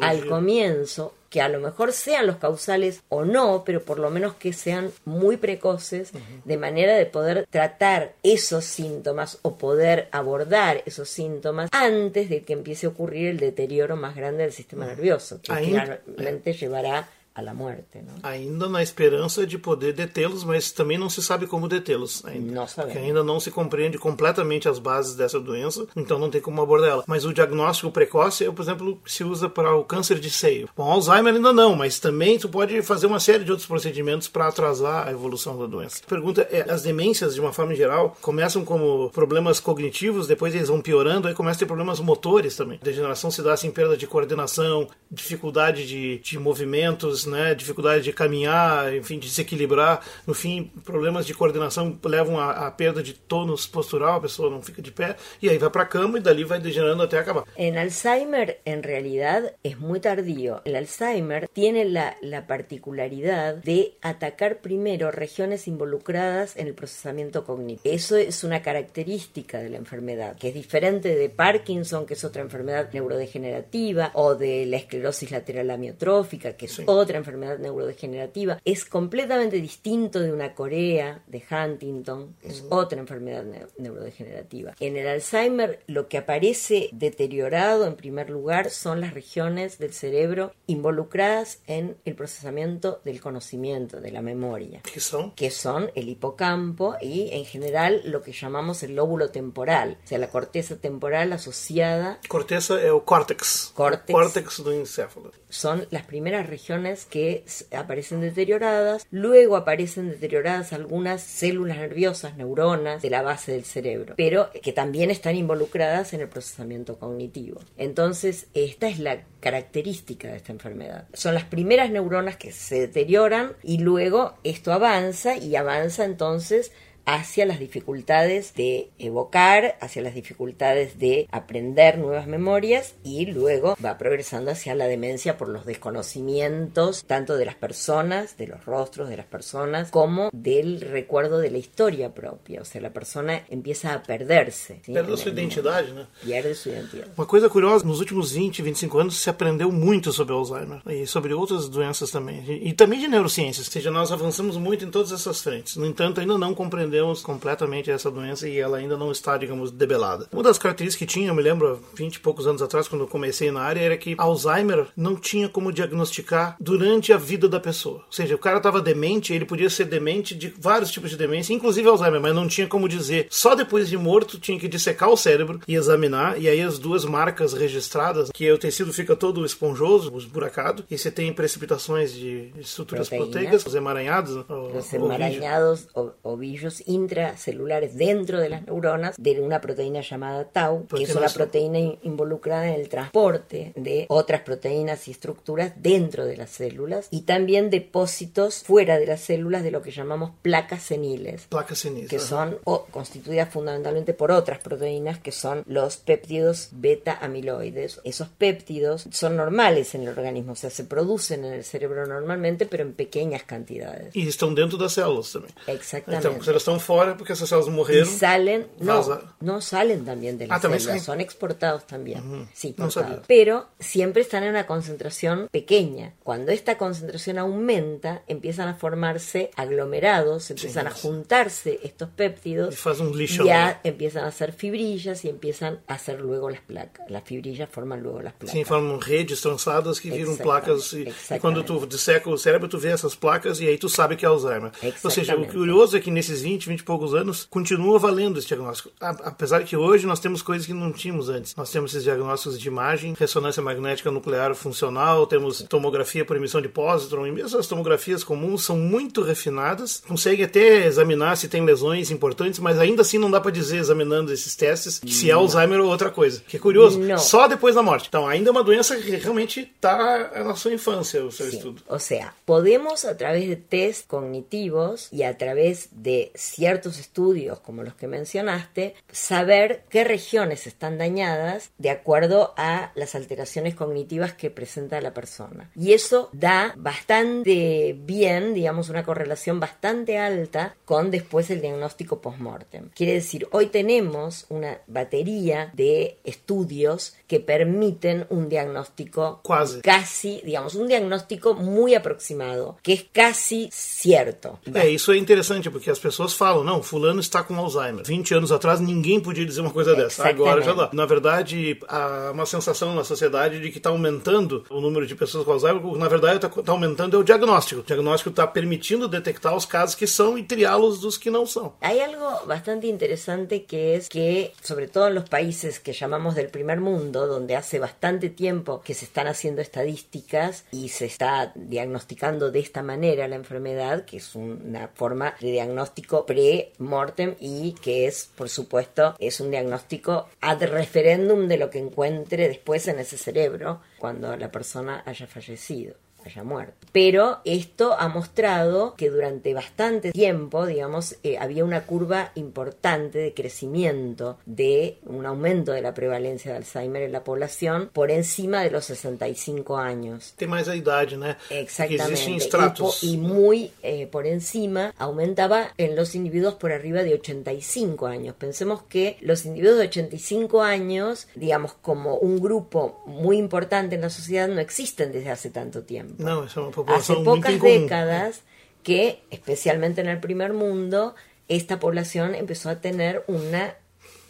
al 0.00 0.26
comienzo 0.26 1.14
que 1.30 1.40
a 1.40 1.48
lo 1.48 1.58
mejor 1.58 1.92
sean 1.92 2.28
los 2.28 2.36
causales 2.36 3.02
o 3.08 3.24
no, 3.24 3.64
pero 3.66 3.82
por 3.82 3.98
lo 3.98 4.08
menos 4.08 4.34
que 4.34 4.52
sean 4.52 4.92
muy 5.04 5.36
precoces, 5.36 6.12
de 6.44 6.56
manera 6.56 6.94
de 6.94 7.06
poder 7.06 7.48
tratar 7.50 8.14
esos 8.22 8.64
síntomas 8.64 9.38
o 9.42 9.56
poder 9.56 10.08
abordar 10.12 10.82
esos 10.86 11.08
síntomas 11.08 11.70
antes 11.72 12.28
de 12.28 12.44
que 12.44 12.52
empiece 12.52 12.86
a 12.86 12.90
ocurrir 12.90 13.30
el 13.30 13.38
deterioro 13.38 13.96
más 13.96 14.14
grande 14.14 14.44
del 14.44 14.52
sistema 14.52 14.86
nervioso, 14.86 15.40
que 15.42 15.52
finalmente 15.52 16.52
llevará 16.52 17.08
a 17.34 17.42
la 17.42 17.52
morte. 17.52 17.96
Não? 17.96 18.14
Ainda 18.22 18.68
na 18.68 18.82
esperança 18.82 19.44
de 19.46 19.58
poder 19.58 19.92
detê-los, 19.92 20.44
mas 20.44 20.70
também 20.70 20.96
não 20.96 21.10
se 21.10 21.22
sabe 21.22 21.46
como 21.46 21.68
detê-los. 21.68 22.24
Ainda. 22.24 22.52
Não 22.52 22.66
sabemos. 22.66 22.94
Porque 22.94 23.06
ainda 23.06 23.24
não 23.24 23.40
se 23.40 23.50
compreende 23.50 23.98
completamente 23.98 24.68
as 24.68 24.78
bases 24.78 25.16
dessa 25.16 25.40
doença, 25.40 25.86
então 25.96 26.18
não 26.18 26.30
tem 26.30 26.40
como 26.40 26.62
abordá-la. 26.62 27.02
Mas 27.06 27.24
o 27.24 27.34
diagnóstico 27.34 27.90
precoce, 27.90 28.44
por 28.52 28.62
exemplo, 28.62 29.00
se 29.04 29.24
usa 29.24 29.48
para 29.48 29.74
o 29.74 29.84
câncer 29.84 30.20
de 30.20 30.30
seio. 30.30 30.68
Bom, 30.76 30.90
Alzheimer 30.90 31.34
ainda 31.34 31.52
não, 31.52 31.74
mas 31.74 31.98
também 31.98 32.38
tu 32.38 32.48
pode 32.48 32.80
fazer 32.82 33.06
uma 33.06 33.18
série 33.18 33.42
de 33.42 33.50
outros 33.50 33.66
procedimentos 33.66 34.28
para 34.28 34.46
atrasar 34.46 35.08
a 35.08 35.10
evolução 35.10 35.58
da 35.58 35.66
doença. 35.66 36.02
A 36.04 36.08
pergunta 36.08 36.46
é, 36.50 36.70
as 36.70 36.82
demências, 36.82 37.34
de 37.34 37.40
uma 37.40 37.52
forma 37.52 37.74
geral, 37.74 38.16
começam 38.20 38.64
como 38.64 39.10
problemas 39.10 39.58
cognitivos, 39.58 40.28
depois 40.28 40.54
eles 40.54 40.68
vão 40.68 40.80
piorando, 40.80 41.26
aí 41.26 41.34
começam 41.34 41.56
a 41.56 41.60
ter 41.60 41.66
problemas 41.66 41.98
motores 41.98 42.54
também. 42.54 42.78
A 42.80 42.84
degeneração 42.84 43.30
se 43.30 43.42
dá 43.42 43.52
assim, 43.52 43.70
perda 43.70 43.96
de 43.96 44.06
coordenação, 44.06 44.88
dificuldade 45.10 45.86
de, 45.86 46.18
de 46.18 46.38
movimentos, 46.38 47.23
né, 47.26 47.54
dificuldade 47.54 48.02
de 48.02 48.12
caminhar, 48.12 48.94
enfim, 48.94 49.18
de 49.18 49.28
se 49.28 49.40
equilibrar. 49.40 50.04
No 50.26 50.34
fim, 50.34 50.70
problemas 50.84 51.26
de 51.26 51.34
coordenação 51.34 51.98
levam 52.04 52.38
à, 52.38 52.70
perda 52.70 53.02
de 53.02 53.14
tônus 53.14 53.66
postural, 53.66 54.16
a 54.16 54.20
pessoa 54.20 54.50
não 54.50 54.62
fica 54.62 54.80
de 54.82 54.90
pé, 54.90 55.16
e 55.40 55.48
aí 55.48 55.58
vai 55.58 55.70
para 55.70 55.86
cama 55.86 56.18
e 56.18 56.20
dali 56.20 56.44
vai 56.44 56.60
degenerando 56.60 57.02
até 57.02 57.18
acabar. 57.18 57.44
En 57.56 57.78
Alzheimer, 57.78 58.60
en 58.64 58.82
realidad, 58.82 59.54
es 59.62 59.78
muy 59.78 60.00
tardío. 60.00 60.62
El 60.64 60.76
Alzheimer 60.76 61.48
tiene 61.52 61.84
la, 61.84 62.16
la 62.20 62.46
particularidad 62.46 63.54
de 63.56 63.94
atacar 64.02 64.58
primero 64.58 65.10
regiones 65.10 65.68
involucradas 65.68 66.56
en 66.56 66.66
el 66.66 66.74
procesamiento 66.74 67.44
cognitivo. 67.44 67.94
Eso 67.94 68.16
es 68.16 68.44
una 68.44 68.62
característica 68.62 69.58
de 69.58 69.70
la 69.70 69.76
enfermedad, 69.76 70.36
que 70.36 70.48
es 70.48 70.54
diferente 70.54 71.14
de 71.14 71.28
Parkinson, 71.28 72.06
que 72.06 72.14
es 72.14 72.24
otra 72.24 72.42
enfermedad 72.42 72.90
neurodegenerativa, 72.92 74.10
o 74.14 74.34
de 74.34 74.66
la 74.66 74.76
esclerosis 74.76 75.30
lateral 75.30 75.70
amiotrófica, 75.70 76.54
que 76.54 76.66
es 76.66 76.72
sí. 76.72 76.82
otra 76.86 77.13
enfermedad 77.18 77.58
neurodegenerativa. 77.58 78.60
Es 78.64 78.84
completamente 78.84 79.56
distinto 79.56 80.20
de 80.20 80.32
una 80.32 80.54
Corea, 80.54 81.22
de 81.26 81.42
Huntington, 81.50 82.36
es 82.42 82.64
otra 82.70 82.98
enfermedad 82.98 83.44
neurodegenerativa. 83.78 84.74
En 84.80 84.96
el 84.96 85.08
Alzheimer 85.08 85.80
lo 85.86 86.08
que 86.08 86.18
aparece 86.18 86.88
deteriorado 86.92 87.86
en 87.86 87.96
primer 87.96 88.30
lugar 88.30 88.70
son 88.70 89.00
las 89.00 89.14
regiones 89.14 89.78
del 89.78 89.92
cerebro 89.92 90.52
involucradas 90.66 91.60
en 91.66 91.96
el 92.04 92.14
procesamiento 92.14 93.00
del 93.04 93.20
conocimiento, 93.20 94.00
de 94.00 94.10
la 94.10 94.22
memoria. 94.22 94.80
¿Qué 94.82 95.00
son? 95.00 95.32
Que 95.32 95.50
son 95.50 95.90
el 95.94 96.08
hipocampo 96.08 96.96
y 97.00 97.30
en 97.32 97.44
general 97.44 98.02
lo 98.04 98.22
que 98.22 98.32
llamamos 98.32 98.82
el 98.82 98.96
lóbulo 98.96 99.30
temporal, 99.30 99.98
o 100.04 100.06
sea, 100.06 100.18
la 100.18 100.28
corteza 100.28 100.76
temporal 100.76 101.32
asociada. 101.32 102.20
Corteza 102.28 102.78
es 102.78 102.86
el 102.86 103.02
córtex. 103.04 103.72
Córtex. 103.74 104.12
Córtex 104.12 104.64
del 104.64 104.74
encéfalo. 104.74 105.32
Son 105.48 105.86
las 105.90 106.04
primeras 106.04 106.48
regiones 106.48 107.03
que 107.04 107.44
aparecen 107.76 108.20
deterioradas, 108.20 109.06
luego 109.10 109.56
aparecen 109.56 110.10
deterioradas 110.10 110.72
algunas 110.72 111.22
células 111.22 111.78
nerviosas, 111.78 112.36
neuronas 112.36 113.02
de 113.02 113.10
la 113.10 113.22
base 113.22 113.52
del 113.52 113.64
cerebro, 113.64 114.14
pero 114.16 114.50
que 114.62 114.72
también 114.72 115.10
están 115.10 115.36
involucradas 115.36 116.12
en 116.14 116.20
el 116.20 116.28
procesamiento 116.28 116.98
cognitivo. 116.98 117.60
Entonces, 117.76 118.46
esta 118.54 118.88
es 118.88 118.98
la 118.98 119.24
característica 119.40 120.28
de 120.28 120.36
esta 120.36 120.52
enfermedad. 120.52 121.06
Son 121.12 121.34
las 121.34 121.44
primeras 121.44 121.90
neuronas 121.90 122.36
que 122.36 122.52
se 122.52 122.80
deterioran 122.80 123.52
y 123.62 123.78
luego 123.78 124.34
esto 124.44 124.72
avanza 124.72 125.36
y 125.36 125.56
avanza 125.56 126.04
entonces 126.04 126.72
hacia 127.06 127.46
las 127.46 127.58
dificultades 127.58 128.54
de 128.54 128.90
evocar, 128.98 129.76
hacia 129.80 130.02
las 130.02 130.14
dificultades 130.14 130.98
de 130.98 131.28
aprender 131.30 131.98
nuevas 131.98 132.26
memorias 132.26 132.94
y 133.04 133.26
luego 133.26 133.76
va 133.84 133.98
progresando 133.98 134.50
hacia 134.50 134.74
la 134.74 134.86
demencia 134.86 135.36
por 135.36 135.48
los 135.48 135.66
desconocimientos 135.66 137.04
tanto 137.06 137.36
de 137.36 137.44
las 137.44 137.54
personas, 137.54 138.36
de 138.36 138.46
los 138.46 138.64
rostros 138.64 139.08
de 139.08 139.16
las 139.16 139.26
personas, 139.26 139.90
como 139.90 140.30
del 140.32 140.80
recuerdo 140.80 141.38
de 141.38 141.50
la 141.50 141.58
historia 141.58 142.14
propia. 142.14 142.62
O 142.62 142.64
sea, 142.64 142.80
la 142.80 142.92
persona 142.92 143.44
empieza 143.48 143.92
a 143.92 144.02
perderse. 144.02 144.80
¿sí? 144.84 144.92
Perde 144.92 145.16
sua 145.16 145.30
identidade, 145.30 145.92
né? 145.92 146.06
Pierde 146.22 146.54
su 146.54 146.70
identidad. 146.70 147.08
Uma 147.16 147.26
coisa 147.26 147.48
curiosa, 147.48 147.86
nos 147.86 148.00
últimos 148.00 148.32
20, 148.32 148.62
25 148.62 148.98
anos 148.98 149.16
se 149.16 149.28
aprendeu 149.30 149.70
muito 149.70 150.12
sobre 150.12 150.32
Alzheimer 150.32 150.80
e 150.86 151.06
sobre 151.06 151.34
outras 151.34 151.68
doenças 151.68 152.10
também. 152.10 152.42
E 152.62 152.72
também 152.72 152.98
de 152.98 153.08
neurociências, 153.08 153.66
ou 153.66 153.72
seja, 153.72 153.90
nós 153.90 154.10
avançamos 154.10 154.56
muito 154.56 154.84
em 154.84 154.90
todas 154.90 155.12
essas 155.12 155.40
frentes. 155.42 155.76
No 155.76 155.86
entanto, 155.86 156.20
ainda 156.20 156.38
não 156.38 156.54
compreendemos 156.54 156.93
completamente 157.22 157.90
essa 157.90 158.10
doença 158.10 158.48
e 158.48 158.58
ela 158.58 158.78
ainda 158.78 158.96
não 158.96 159.10
está, 159.10 159.36
digamos, 159.36 159.70
debelada. 159.70 160.28
Uma 160.32 160.42
das 160.42 160.58
características 160.58 160.98
que 160.98 161.12
tinha, 161.12 161.28
eu 161.28 161.34
me 161.34 161.42
lembro, 161.42 161.80
20 161.94 162.16
e 162.16 162.20
poucos 162.20 162.46
anos 162.46 162.62
atrás, 162.62 162.88
quando 162.88 163.02
eu 163.02 163.08
comecei 163.08 163.50
na 163.50 163.60
área, 163.60 163.80
era 163.80 163.96
que 163.96 164.14
Alzheimer 164.18 164.86
não 164.96 165.16
tinha 165.16 165.48
como 165.48 165.72
diagnosticar 165.72 166.56
durante 166.60 167.12
a 167.12 167.16
vida 167.16 167.48
da 167.48 167.60
pessoa. 167.60 167.96
Ou 168.06 168.12
seja, 168.12 168.34
o 168.34 168.38
cara 168.38 168.58
estava 168.58 168.80
demente, 168.80 169.32
ele 169.32 169.44
podia 169.44 169.70
ser 169.70 169.84
demente 169.84 170.34
de 170.34 170.54
vários 170.58 170.90
tipos 170.90 171.10
de 171.10 171.16
demência, 171.16 171.52
inclusive 171.52 171.88
Alzheimer, 171.88 172.20
mas 172.20 172.34
não 172.34 172.46
tinha 172.48 172.66
como 172.66 172.88
dizer. 172.88 173.26
Só 173.30 173.54
depois 173.54 173.88
de 173.88 173.96
morto 173.96 174.38
tinha 174.38 174.58
que 174.58 174.68
dissecar 174.68 175.08
o 175.08 175.16
cérebro 175.16 175.60
e 175.66 175.74
examinar, 175.74 176.40
e 176.40 176.48
aí 176.48 176.60
as 176.60 176.78
duas 176.78 177.04
marcas 177.04 177.52
registradas, 177.52 178.30
que 178.32 178.50
o 178.50 178.58
tecido 178.58 178.92
fica 178.92 179.16
todo 179.16 179.44
esponjoso, 179.44 180.16
esburacado, 180.16 180.84
e 180.90 180.98
você 180.98 181.10
tem 181.10 181.32
precipitações 181.32 182.12
de 182.12 182.52
estruturas 182.58 183.08
Proteína. 183.08 183.32
proteicas, 183.32 183.66
os 183.66 183.74
emaranhados. 183.74 184.44
Os 184.76 184.92
emaranhados, 184.92 185.86
ovillos 186.22 186.82
intracelulares 186.86 187.96
dentro 187.96 188.40
de 188.40 188.48
las 188.48 188.66
neuronas 188.66 189.16
de 189.18 189.40
una 189.40 189.60
proteína 189.60 190.00
llamada 190.00 190.44
tau, 190.44 190.86
que 190.86 191.02
es 191.02 191.14
una 191.14 191.28
proteína 191.28 191.78
involucrada 192.02 192.68
en 192.68 192.80
el 192.80 192.88
transporte 192.88 193.72
de 193.76 194.06
otras 194.08 194.42
proteínas 194.42 195.08
y 195.08 195.10
estructuras 195.10 195.72
dentro 195.76 196.24
de 196.26 196.36
las 196.36 196.50
células 196.50 197.08
y 197.10 197.22
también 197.22 197.70
depósitos 197.70 198.62
fuera 198.64 198.98
de 198.98 199.06
las 199.06 199.20
células 199.20 199.62
de 199.62 199.70
lo 199.70 199.82
que 199.82 199.90
llamamos 199.90 200.32
placas 200.42 200.82
seniles. 200.82 201.46
Placas 201.48 201.78
seniles. 201.78 202.10
Que 202.10 202.18
son 202.18 202.58
o, 202.64 202.86
constituidas 202.90 203.50
fundamentalmente 203.50 204.14
por 204.14 204.30
otras 204.30 204.58
proteínas 204.58 205.18
que 205.18 205.32
son 205.32 205.64
los 205.66 205.96
péptidos 205.96 206.68
beta 206.72 207.18
amiloides. 207.20 208.00
Esos 208.04 208.28
péptidos 208.28 209.06
son 209.10 209.36
normales 209.36 209.94
en 209.94 210.02
el 210.02 210.08
organismo, 210.08 210.52
o 210.52 210.56
sea, 210.56 210.70
se 210.70 210.84
producen 210.84 211.44
en 211.44 211.54
el 211.54 211.64
cerebro 211.64 212.06
normalmente, 212.06 212.66
pero 212.66 212.82
en 212.82 212.92
pequeñas 212.92 213.42
cantidades. 213.44 214.14
Y 214.14 214.28
están 214.28 214.54
dentro 214.54 214.78
de 214.78 214.84
las 214.84 214.92
células 214.92 215.32
también. 215.32 215.54
Exactamente. 215.66 216.26
Entonces, 216.28 216.54
estão 216.74 216.80
fora 216.80 217.16
porque 217.16 217.32
essas 217.32 217.48
células 217.48 217.68
morreram. 217.68 218.08
Y 218.08 218.18
salen, 218.18 218.66
no, 218.78 219.22
no 219.40 219.60
salen 219.60 220.04
también 220.04 220.38
de 220.38 220.46
las 220.46 220.58
ah, 220.58 220.68
células, 220.68 221.02
son 221.02 221.20
exportados 221.20 221.86
también. 221.86 222.20
Uh 222.20 222.36
-huh. 222.36 222.48
Sí, 222.52 222.74
no 222.76 222.88
Pero 223.26 223.66
siempre 223.78 224.22
están 224.22 224.42
en 224.42 224.50
una 224.50 224.66
concentración 224.66 225.48
pequeña. 225.50 226.14
Cuando 226.22 226.52
esta 226.52 226.76
concentración 226.76 227.38
aumenta, 227.38 228.22
empiezan 228.26 228.68
a 228.68 228.74
formarse 228.74 229.50
aglomerados, 229.56 230.50
empiezan 230.50 230.86
sí, 230.86 230.92
a 230.92 230.94
juntarse 230.94 231.80
estos 231.82 232.08
péptidos 232.10 232.74
y, 232.74 233.44
ya 233.44 233.80
empiezan 233.84 234.24
a 234.24 234.28
hacer 234.28 234.52
fibrillas 234.52 235.24
y 235.24 235.28
empiezan 235.28 235.80
a 235.86 235.94
hacer 235.94 236.20
luego 236.20 236.50
las 236.50 236.60
placas. 236.60 237.10
Las 237.10 237.24
fibrillas 237.24 237.68
forman 237.70 238.02
luego 238.02 238.22
las 238.22 238.32
placas. 238.34 238.54
Sim, 238.54 238.64
formam 238.64 238.98
redes 238.98 239.40
trançadas 239.40 240.00
que 240.00 240.10
viram 240.10 240.36
placas 240.36 240.92
e, 240.92 241.12
e 241.30 241.38
quando 241.38 241.62
tu 241.62 241.86
disseca 241.86 242.28
o 242.30 242.38
cérebro, 242.38 242.68
tu 242.68 242.78
vê 242.78 242.90
essas 242.90 243.14
placas 243.14 243.60
e 243.60 243.68
aí 243.68 243.78
tu 243.78 243.88
sabe 243.88 244.16
que 244.16 244.24
é 244.24 244.28
Alzheimer. 244.28 244.72
Ou 245.02 245.10
seja, 245.10 245.36
o 245.36 245.46
curioso 245.46 245.96
é 245.96 246.00
que 246.00 246.10
nesses 246.10 246.42
20 246.42 246.63
20, 246.64 246.74
20 246.74 246.80
e 246.80 246.84
poucos 246.84 247.14
anos, 247.14 247.46
continua 247.48 247.98
valendo 247.98 248.38
esse 248.38 248.48
diagnóstico. 248.48 248.90
Apesar 249.00 249.62
que 249.64 249.76
hoje 249.76 250.06
nós 250.06 250.20
temos 250.20 250.42
coisas 250.42 250.66
que 250.66 250.72
não 250.72 250.92
tínhamos 250.92 251.28
antes. 251.28 251.54
Nós 251.56 251.70
temos 251.70 251.92
esses 251.92 252.04
diagnósticos 252.04 252.58
de 252.58 252.68
imagem, 252.68 253.14
ressonância 253.18 253.62
magnética 253.62 254.10
nuclear 254.10 254.54
funcional, 254.54 255.26
temos 255.26 255.62
tomografia 255.62 256.24
por 256.24 256.36
emissão 256.36 256.60
de 256.60 256.68
pósitron, 256.68 257.26
e 257.26 257.32
mesmo 257.32 257.58
as 257.58 257.66
tomografias 257.66 258.24
comuns 258.24 258.64
são 258.64 258.76
muito 258.76 259.22
refinadas, 259.22 260.02
consegue 260.06 260.42
até 260.42 260.86
examinar 260.86 261.36
se 261.36 261.48
tem 261.48 261.64
lesões 261.64 262.10
importantes, 262.10 262.60
mas 262.60 262.78
ainda 262.78 263.02
assim 263.02 263.18
não 263.18 263.30
dá 263.30 263.40
para 263.40 263.50
dizer, 263.50 263.78
examinando 263.78 264.32
esses 264.32 264.54
testes, 264.56 265.00
se 265.06 265.30
é 265.30 265.32
Alzheimer 265.32 265.80
ou 265.80 265.88
outra 265.88 266.10
coisa. 266.10 266.42
Que 266.46 266.56
é 266.56 266.60
curioso, 266.60 266.98
não. 266.98 267.18
só 267.18 267.46
depois 267.46 267.74
da 267.74 267.82
morte. 267.82 268.08
Então, 268.08 268.26
ainda 268.26 268.50
é 268.50 268.52
uma 268.52 268.64
doença 268.64 268.96
que 268.96 269.10
realmente 269.16 269.60
está 269.60 270.30
na 270.44 270.54
sua 270.54 270.72
infância, 270.72 271.24
o 271.24 271.30
seu 271.30 271.50
sí. 271.50 271.56
estudo. 271.56 271.82
O 271.88 271.98
sea, 271.98 272.34
podemos 272.44 273.04
a 273.04 273.14
través 273.14 273.46
de 273.46 273.56
test 273.56 274.06
cognitivos 274.06 275.08
y 275.12 275.22
a 275.22 275.36
través 275.36 275.88
de 275.92 276.30
ciertos 276.54 276.98
estudios 276.98 277.60
como 277.60 277.82
los 277.82 277.94
que 277.94 278.06
mencionaste, 278.06 278.94
saber 279.10 279.84
qué 279.88 280.04
regiones 280.04 280.66
están 280.66 280.98
dañadas 280.98 281.70
de 281.78 281.90
acuerdo 281.90 282.54
a 282.56 282.92
las 282.94 283.14
alteraciones 283.14 283.74
cognitivas 283.74 284.34
que 284.34 284.50
presenta 284.50 285.00
la 285.00 285.14
persona. 285.14 285.70
Y 285.74 285.92
eso 285.92 286.30
da 286.32 286.74
bastante 286.76 287.96
bien, 287.98 288.54
digamos, 288.54 288.88
una 288.88 289.04
correlación 289.04 289.60
bastante 289.60 290.18
alta 290.18 290.76
con 290.84 291.10
después 291.10 291.50
el 291.50 291.60
diagnóstico 291.60 292.20
post-mortem. 292.20 292.90
Quiere 292.94 293.14
decir, 293.14 293.48
hoy 293.50 293.66
tenemos 293.66 294.46
una 294.48 294.78
batería 294.86 295.70
de 295.74 296.18
estudios 296.24 297.16
que 297.26 297.40
permiten 297.40 298.26
un 298.30 298.48
diagnóstico 298.48 299.40
casi, 299.82 300.40
digamos, 300.44 300.74
un 300.74 300.88
diagnóstico 300.88 301.54
muy 301.54 301.94
aproximado, 301.94 302.78
que 302.82 302.92
es 302.92 303.04
casi 303.12 303.68
cierto. 303.72 304.58
É, 304.74 304.88
isso 304.88 305.12
é 305.12 305.16
interessante, 305.16 305.70
porque 305.70 305.90
as 305.90 305.98
pessoas 305.98 306.34
falam, 306.44 306.62
não, 306.62 306.82
fulano 306.82 307.20
está 307.20 307.42
com 307.42 307.56
Alzheimer. 307.56 308.04
20 308.04 308.34
anos 308.34 308.52
atrás 308.52 308.78
ninguém 308.78 309.18
podia 309.18 309.46
dizer 309.46 309.62
uma 309.62 309.70
coisa 309.70 309.94
dessa. 309.94 310.28
Agora 310.28 310.60
já 310.60 310.74
dá. 310.74 310.90
Na 310.92 311.06
verdade, 311.06 311.78
há 311.88 312.32
uma 312.34 312.44
sensação 312.44 312.94
na 312.94 313.02
sociedade 313.02 313.58
de 313.60 313.70
que 313.70 313.78
está 313.78 313.88
aumentando 313.88 314.62
o 314.68 314.78
número 314.78 315.06
de 315.06 315.14
pessoas 315.14 315.44
com 315.46 315.52
Alzheimer, 315.52 315.82
na 315.96 316.06
verdade 316.06 316.36
está 316.36 316.50
tá 316.50 316.72
aumentando 316.72 317.16
é 317.16 317.18
o 317.18 317.24
diagnóstico. 317.24 317.80
O 317.80 317.84
diagnóstico 317.84 318.28
está 318.28 318.46
permitindo 318.46 319.08
detectar 319.08 319.56
os 319.56 319.64
casos 319.64 319.94
que 319.94 320.06
são 320.06 320.36
e 320.36 320.42
triá-los 320.42 321.00
dos 321.00 321.16
que 321.16 321.30
não 321.30 321.46
são. 321.46 321.72
Hay 321.80 322.02
algo 322.02 322.46
bastante 322.46 322.88
interesante 322.88 323.60
que 323.60 323.94
es 323.94 324.10
que, 324.10 324.52
sobre 324.62 324.88
todo 324.88 325.08
en 325.08 325.14
los 325.14 325.28
países 325.30 325.78
que 325.78 325.94
llamamos 325.94 326.34
del 326.34 326.48
primer 326.48 326.78
mundo, 326.78 327.26
donde 327.26 327.56
hace 327.56 327.78
bastante 327.78 328.28
tiempo 328.28 328.82
que 328.82 328.92
se 328.92 329.06
están 329.06 329.28
haciendo 329.28 329.62
estadísticas 329.62 330.66
y 330.72 330.90
se 330.90 331.06
está 331.06 331.52
diagnosticando 331.54 332.50
de 332.50 332.60
esta 332.60 332.82
manera 332.82 333.28
la 333.28 333.36
enfermedad, 333.36 334.04
que 334.04 334.18
es 334.18 334.34
una 334.34 334.90
forma 334.94 335.34
de 335.40 335.52
diagnóstico 335.52 336.26
pre-mortem 336.34 337.36
y 337.38 337.74
que 337.74 338.06
es, 338.06 338.28
por 338.34 338.48
supuesto, 338.48 339.14
es 339.20 339.38
un 339.38 339.52
diagnóstico 339.52 340.28
ad 340.40 340.62
referendum 340.64 341.46
de 341.46 341.58
lo 341.58 341.70
que 341.70 341.78
encuentre 341.78 342.48
después 342.48 342.88
en 342.88 342.98
ese 342.98 343.16
cerebro 343.16 343.80
cuando 343.98 344.36
la 344.36 344.50
persona 344.50 345.04
haya 345.06 345.28
fallecido 345.28 345.94
haya 346.30 346.44
muerto. 346.44 346.74
Pero 346.92 347.40
esto 347.44 347.96
ha 347.98 348.08
mostrado 348.08 348.94
que 348.96 349.10
durante 349.10 349.54
bastante 349.54 350.12
tiempo, 350.12 350.66
digamos, 350.66 351.16
eh, 351.22 351.38
había 351.38 351.64
una 351.64 351.82
curva 351.86 352.32
importante 352.34 353.18
de 353.18 353.34
crecimiento 353.34 354.38
de 354.46 354.98
un 355.04 355.26
aumento 355.26 355.72
de 355.72 355.82
la 355.82 355.94
prevalencia 355.94 356.52
de 356.52 356.58
Alzheimer 356.58 357.02
en 357.02 357.12
la 357.12 357.24
población 357.24 357.90
por 357.92 358.10
encima 358.10 358.62
de 358.62 358.70
los 358.70 358.84
65 358.86 359.76
años. 359.76 360.34
Tem 360.36 360.48
mais 360.48 360.68
a 360.68 360.76
idade, 360.76 361.16
né? 361.16 361.36
Exactamente. 361.50 362.36
Estratos. 362.36 363.02
Y, 363.02 363.14
y, 363.14 363.16
muy 363.16 363.70
eh, 363.82 364.06
por 364.06 364.26
encima 364.26 364.94
aumentaba 364.98 365.72
en 365.76 365.96
los 365.96 366.14
individuos 366.14 366.54
por 366.54 366.72
arriba 366.72 367.02
de 367.02 367.14
85 367.14 368.06
años. 368.06 368.34
Pensemos 368.36 368.82
que 368.82 369.16
los 369.20 369.44
individuos 369.44 369.78
de 369.78 369.84
85 369.84 370.62
años, 370.62 371.28
digamos, 371.34 371.74
como 371.74 372.16
un 372.16 372.40
grupo 372.40 373.02
muy 373.06 373.38
importante 373.38 373.94
en 373.94 374.02
la 374.02 374.10
sociedad, 374.10 374.48
no 374.48 374.60
existen 374.60 375.12
desde 375.12 375.30
hace 375.30 375.50
tanto 375.50 375.82
tiempo. 375.82 376.13
No, 376.18 376.44
es 376.44 376.56
una 376.56 376.70
población 376.70 377.18
Hace 377.18 377.24
pocas 377.24 377.60
décadas 377.60 378.42
que, 378.82 379.22
especialmente 379.30 380.00
en 380.00 380.08
el 380.08 380.20
primer 380.20 380.52
mundo, 380.52 381.14
esta 381.48 381.80
población 381.80 382.34
empezó 382.34 382.70
a 382.70 382.80
tener 382.80 383.24
una 383.26 383.76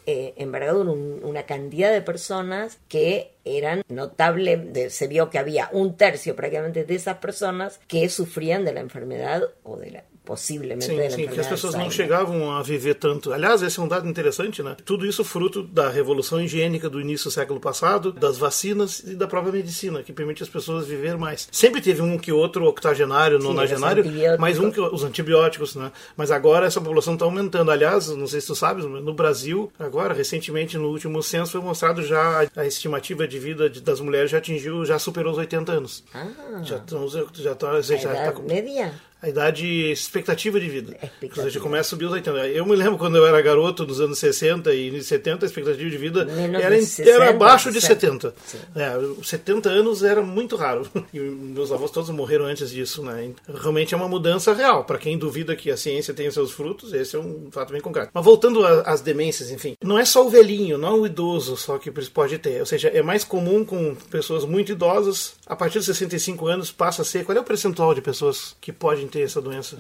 eh, 0.07 0.35
envergadura, 0.37 0.91
un, 0.91 1.21
una 1.23 1.45
cantidad 1.45 1.91
de 1.91 2.03
personas 2.03 2.79
que 2.89 3.33
eran 3.45 3.83
notable, 3.89 4.57
de, 4.59 4.91
se 4.91 5.09
vio 5.09 5.31
que 5.31 5.39
había 5.39 5.71
un 5.73 5.97
tercio 5.97 6.37
prácticamente 6.37 6.85
de 6.85 6.95
esas 6.95 7.19
personas 7.19 7.81
que 7.89 8.09
sufrían 8.09 8.65
de 8.65 8.75
la 8.75 8.81
enfermedad 8.81 9.43
o 9.63 9.77
de 9.77 9.91
la 9.93 10.05
possivelmente 10.25 10.85
sim, 10.85 11.11
sim, 11.11 11.29
que 11.29 11.39
as 11.39 11.47
pessoas 11.47 11.75
não 11.75 11.91
chegavam 11.91 12.53
a 12.53 12.63
viver 12.63 12.95
tanto. 12.95 13.33
Aliás, 13.33 13.63
esse 13.63 13.79
é 13.79 13.83
um 13.83 13.89
dado 13.89 14.09
interessante, 14.09 14.63
né? 14.63 14.77
Tudo 14.85 15.07
isso 15.07 15.23
fruto 15.23 15.63
da 15.63 15.91
revolução 15.91 16.41
higiênica 16.41 16.89
do 16.89 17.01
início 17.01 17.29
do 17.29 17.33
século 17.33 17.61
passado, 17.61 18.13
das 18.13 18.39
vacinas 18.39 19.01
e 19.01 19.15
da 19.15 19.27
própria 19.27 19.53
medicina, 19.53 20.03
que 20.03 20.13
permite 20.13 20.43
as 20.43 20.49
pessoas 20.49 20.87
viver 20.87 21.17
mais. 21.17 21.49
Sempre 21.53 21.81
teve 21.81 22.01
um 22.01 22.17
que 22.19 22.33
outro 22.33 22.67
octogenário, 22.67 23.39
nonagenário, 23.39 24.05
mas 24.39 24.59
um 24.59 24.71
que 24.71 24.81
os 24.81 25.05
antibióticos, 25.05 25.75
né? 25.75 25.93
Mas 26.17 26.31
agora 26.31 26.67
essa 26.67 26.81
população 26.81 27.15
está 27.15 27.25
aumentando. 27.25 27.71
Aliás, 27.71 28.09
não 28.09 28.27
sei 28.27 28.41
se 28.41 28.47
tu 28.47 28.55
sabes, 28.55 28.85
no 28.85 29.15
Brasil, 29.15 29.71
agora, 29.79 30.15
recentemente, 30.15 30.79
no 30.79 30.89
último 30.89 31.23
censo, 31.23 31.53
foi 31.53 31.61
mostrado 31.61 32.03
já 32.03 32.49
a 32.57 32.67
estimativa 32.67 33.29
de 33.29 33.39
vida 33.39 33.69
das 33.69 34.01
mulheres 34.01 34.31
já 34.31 34.39
atingiu, 34.39 34.85
já 34.85 34.99
superou 34.99 35.33
os 35.33 35.39
80 35.39 35.73
anos. 35.73 36.05
Ah, 36.15 36.63
já 36.63 36.77
estão, 36.77 37.09
já 37.09 37.53
estão, 37.53 37.83
já, 37.83 37.97
já 37.97 38.33
tá, 38.33 38.41
média? 38.41 38.95
A 39.25 39.29
idade 39.29 39.67
expectativa 39.91 40.61
de 40.61 40.69
vida. 40.69 40.93
Expectativa. 40.93 41.41
Ou 41.41 41.45
seja, 41.45 41.61
começa 41.61 41.89
a 41.89 41.91
subir 41.91 42.05
os 42.05 42.13
80. 42.13 42.49
Eu 42.49 42.67
me 42.67 42.77
lembro 42.77 42.99
quando 42.99 43.17
eu 43.17 43.27
era 43.27 43.41
garoto, 43.41 43.87
nos 43.87 43.99
anos 43.99 44.19
60 44.19 44.73
e 44.75 45.03
70, 45.03 45.45
a 45.45 45.49
expectativa 45.49 45.89
de 45.89 45.97
vida 45.97 46.27
era, 46.61 46.79
60, 46.79 47.11
era 47.11 47.31
abaixo 47.31 47.73
de 47.73 47.81
70. 47.81 48.35
É, 48.77 49.23
70 49.23 49.71
anos 49.71 50.03
era 50.03 50.23
muito 50.23 50.57
raro. 50.57 50.87
E 51.15 51.21
meus 51.21 51.71
avós 51.71 51.93
todos 51.93 52.11
morreram 52.11 52.45
antes 52.45 52.71
disso. 52.71 53.01
Né? 53.03 53.31
Realmente 53.49 53.95
é 53.95 53.97
uma 53.97 54.09
mudança 54.09 54.53
real. 54.53 54.85
Para 54.85 54.99
quem 54.99 55.17
duvida 55.17 55.55
que 55.55 55.71
a 55.71 55.77
ciência 55.77 56.13
tem 56.13 56.29
seus 56.29 56.51
frutos, 56.51 56.93
esse 56.93 57.15
é 57.15 57.19
um 57.19 57.49
fato 57.53 57.73
bem 57.73 57.81
concreto. 57.81 58.11
Mas 58.13 58.25
voltando 58.25 58.67
às 58.67 59.01
demências, 59.01 59.51
enfim, 59.51 59.77
não 59.83 59.97
é 59.97 60.05
só 60.05 60.27
o 60.27 60.31
velhinho, 60.31 60.77
não 60.77 60.89
é 60.89 60.93
o 60.93 61.07
idoso 61.07 61.57
só 61.57 61.79
que 61.79 61.91
pode 61.91 62.39
ter. 62.39 62.59
Ou 62.59 62.67
seja, 62.67 62.89
é 62.89 63.01
mais 63.01 63.23
comum 63.23 63.65
com 63.65 63.95
pessoas 64.11 64.45
muito 64.45 64.73
idosas. 64.73 65.35
A 65.47 65.55
partir 65.55 65.79
de 65.79 65.85
65 65.85 66.47
anos 66.47 66.73
passa 66.73 67.03
a 67.03 67.05
ser. 67.05 67.25
Qual 67.25 67.37
é 67.37 67.41
o 67.41 67.45
percentual 67.45 67.95
de 67.95 68.01
pessoas 68.01 68.57
que 68.61 68.73
podem 68.73 69.07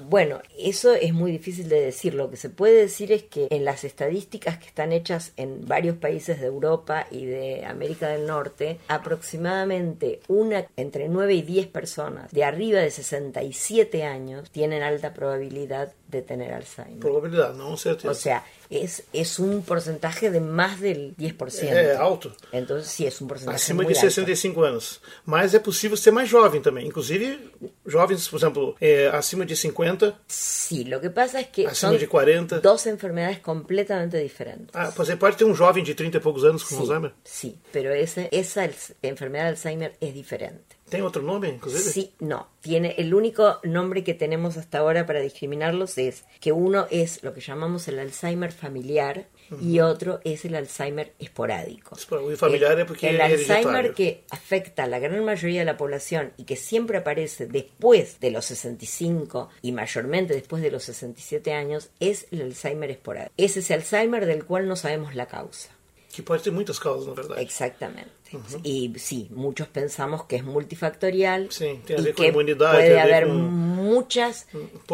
Bueno, 0.08 0.40
eso 0.58 0.94
es 0.94 1.12
muy 1.12 1.32
difícil 1.32 1.68
de 1.68 1.80
decir. 1.80 2.14
Lo 2.14 2.30
que 2.30 2.36
se 2.36 2.50
puede 2.50 2.76
decir 2.76 3.12
es 3.12 3.22
que 3.24 3.48
en 3.50 3.64
las 3.64 3.84
estadísticas 3.84 4.58
que 4.58 4.66
están 4.66 4.92
hechas 4.92 5.32
en 5.36 5.66
varios 5.66 5.96
países 5.96 6.40
de 6.40 6.46
Europa 6.46 7.06
y 7.10 7.26
de 7.26 7.64
América 7.64 8.08
del 8.08 8.26
Norte, 8.26 8.78
aproximadamente 8.88 10.20
una 10.28 10.66
entre 10.76 11.08
9 11.08 11.34
y 11.34 11.42
10 11.42 11.66
personas 11.68 12.30
de 12.30 12.44
arriba 12.44 12.80
de 12.80 12.90
67 12.90 14.04
años 14.04 14.50
tienen 14.50 14.82
alta 14.82 15.14
probabilidad 15.14 15.92
de 16.14 16.22
tener 16.22 16.52
Alzheimer. 16.52 16.98
Probabilidad, 17.00 17.54
no 17.54 17.76
certeza. 17.76 18.10
O 18.10 18.14
sea, 18.14 18.44
es, 18.70 19.04
es 19.12 19.38
un 19.38 19.62
porcentaje 19.62 20.30
de 20.30 20.40
más 20.40 20.80
del 20.80 21.14
10%. 21.16 21.64
É 21.64 21.96
alto. 21.96 22.32
Entonces 22.52 22.88
sí, 22.90 23.06
es 23.06 23.20
un 23.20 23.28
porcentaje 23.28 23.56
Acima 23.56 23.84
de 23.84 23.94
65 23.94 24.60
alto. 24.60 24.70
anos. 24.70 25.00
Mas 25.26 25.54
é 25.54 25.58
possível 25.58 25.96
ser 25.96 26.12
mais 26.12 26.28
jovem 26.30 26.62
também. 26.62 26.86
Inclusive, 26.86 27.38
jovens, 27.86 28.28
por 28.28 28.38
exemplo, 28.38 28.76
é, 28.80 29.08
acima 29.08 29.44
de 29.44 29.54
50. 29.56 30.14
Sí, 30.28 30.84
lo 30.84 31.00
que 31.00 31.10
pasa 31.10 31.40
es 31.40 31.48
que 31.48 31.66
acima 31.66 31.92
son 31.92 31.98
de 31.98 32.06
40. 32.06 32.60
dos 32.60 32.86
enfermedades 32.86 33.40
completamente 33.40 34.22
diferentes. 34.22 34.70
Ah, 34.74 34.90
você 34.90 35.16
pode 35.16 35.36
ter 35.36 35.44
um 35.44 35.54
jovem 35.54 35.84
de 35.84 35.94
30 35.94 36.16
e 36.16 36.20
poucos 36.20 36.44
anos 36.44 36.62
com 36.64 36.78
Alzheimer? 36.78 37.12
Sí, 37.24 37.58
pero 37.72 37.92
ese, 37.92 38.28
esa 38.32 38.68
enfermedad 39.02 39.44
de 39.44 39.50
Alzheimer 39.50 39.92
es 40.00 40.14
diferente. 40.14 40.73
¿Tiene 40.94 41.08
otro 41.08 41.22
nombre, 41.22 41.50
inclusive? 41.50 41.82
Sí, 41.82 42.14
no. 42.20 42.48
Tiene 42.60 42.94
el 42.98 43.14
único 43.14 43.58
nombre 43.64 44.04
que 44.04 44.14
tenemos 44.14 44.56
hasta 44.56 44.78
ahora 44.78 45.06
para 45.06 45.20
discriminarlos 45.20 45.98
es 45.98 46.24
que 46.40 46.52
uno 46.52 46.86
es 46.88 47.24
lo 47.24 47.34
que 47.34 47.40
llamamos 47.40 47.88
el 47.88 47.98
Alzheimer 47.98 48.52
familiar 48.52 49.26
uh 49.50 49.56
-huh. 49.56 49.62
y 49.62 49.80
otro 49.80 50.20
es 50.22 50.44
el 50.44 50.54
Alzheimer 50.54 51.12
esporádico. 51.18 51.96
El 52.30 52.36
familiar 52.36 52.78
es 52.78 52.86
porque 52.86 53.10
el 53.10 53.20
Alzheimer 53.20 53.92
que 53.92 54.22
afecta 54.30 54.84
a 54.84 54.86
la 54.86 55.00
gran 55.00 55.24
mayoría 55.24 55.60
de 55.60 55.66
la 55.66 55.76
población 55.76 56.32
y 56.36 56.44
que 56.44 56.54
siempre 56.54 56.98
aparece 56.98 57.46
después 57.46 58.20
de 58.20 58.30
los 58.30 58.44
65 58.44 59.48
y 59.62 59.72
mayormente 59.72 60.32
después 60.32 60.62
de 60.62 60.70
los 60.70 60.84
67 60.84 61.52
años 61.52 61.90
es 61.98 62.28
el 62.30 62.42
Alzheimer 62.42 62.92
esporádico. 62.92 63.34
Es 63.36 63.56
ese 63.56 63.74
Alzheimer 63.74 64.26
del 64.26 64.44
cual 64.44 64.68
no 64.68 64.76
sabemos 64.76 65.16
la 65.16 65.26
causa. 65.26 65.70
Que 66.14 66.22
pode 66.22 66.42
ter 66.44 66.52
muitas 66.52 66.78
causas, 66.78 67.08
na 67.08 67.14
verdade. 67.14 67.42
Exactamente. 67.42 68.10
Uhum. 68.32 68.60
Y 68.62 68.92
sí, 68.98 69.28
muchos 69.30 69.66
pensamos 69.66 70.24
que 70.24 70.36
es 70.36 70.44
multifactorial 70.44 71.48
sí, 71.50 71.80
tiene 71.84 72.02
y 72.02 72.04
ver 72.04 72.14
que 72.14 72.28
inmunidad, 72.28 72.72
puede 72.72 73.00
haber 73.00 73.26
muchos 73.26 74.46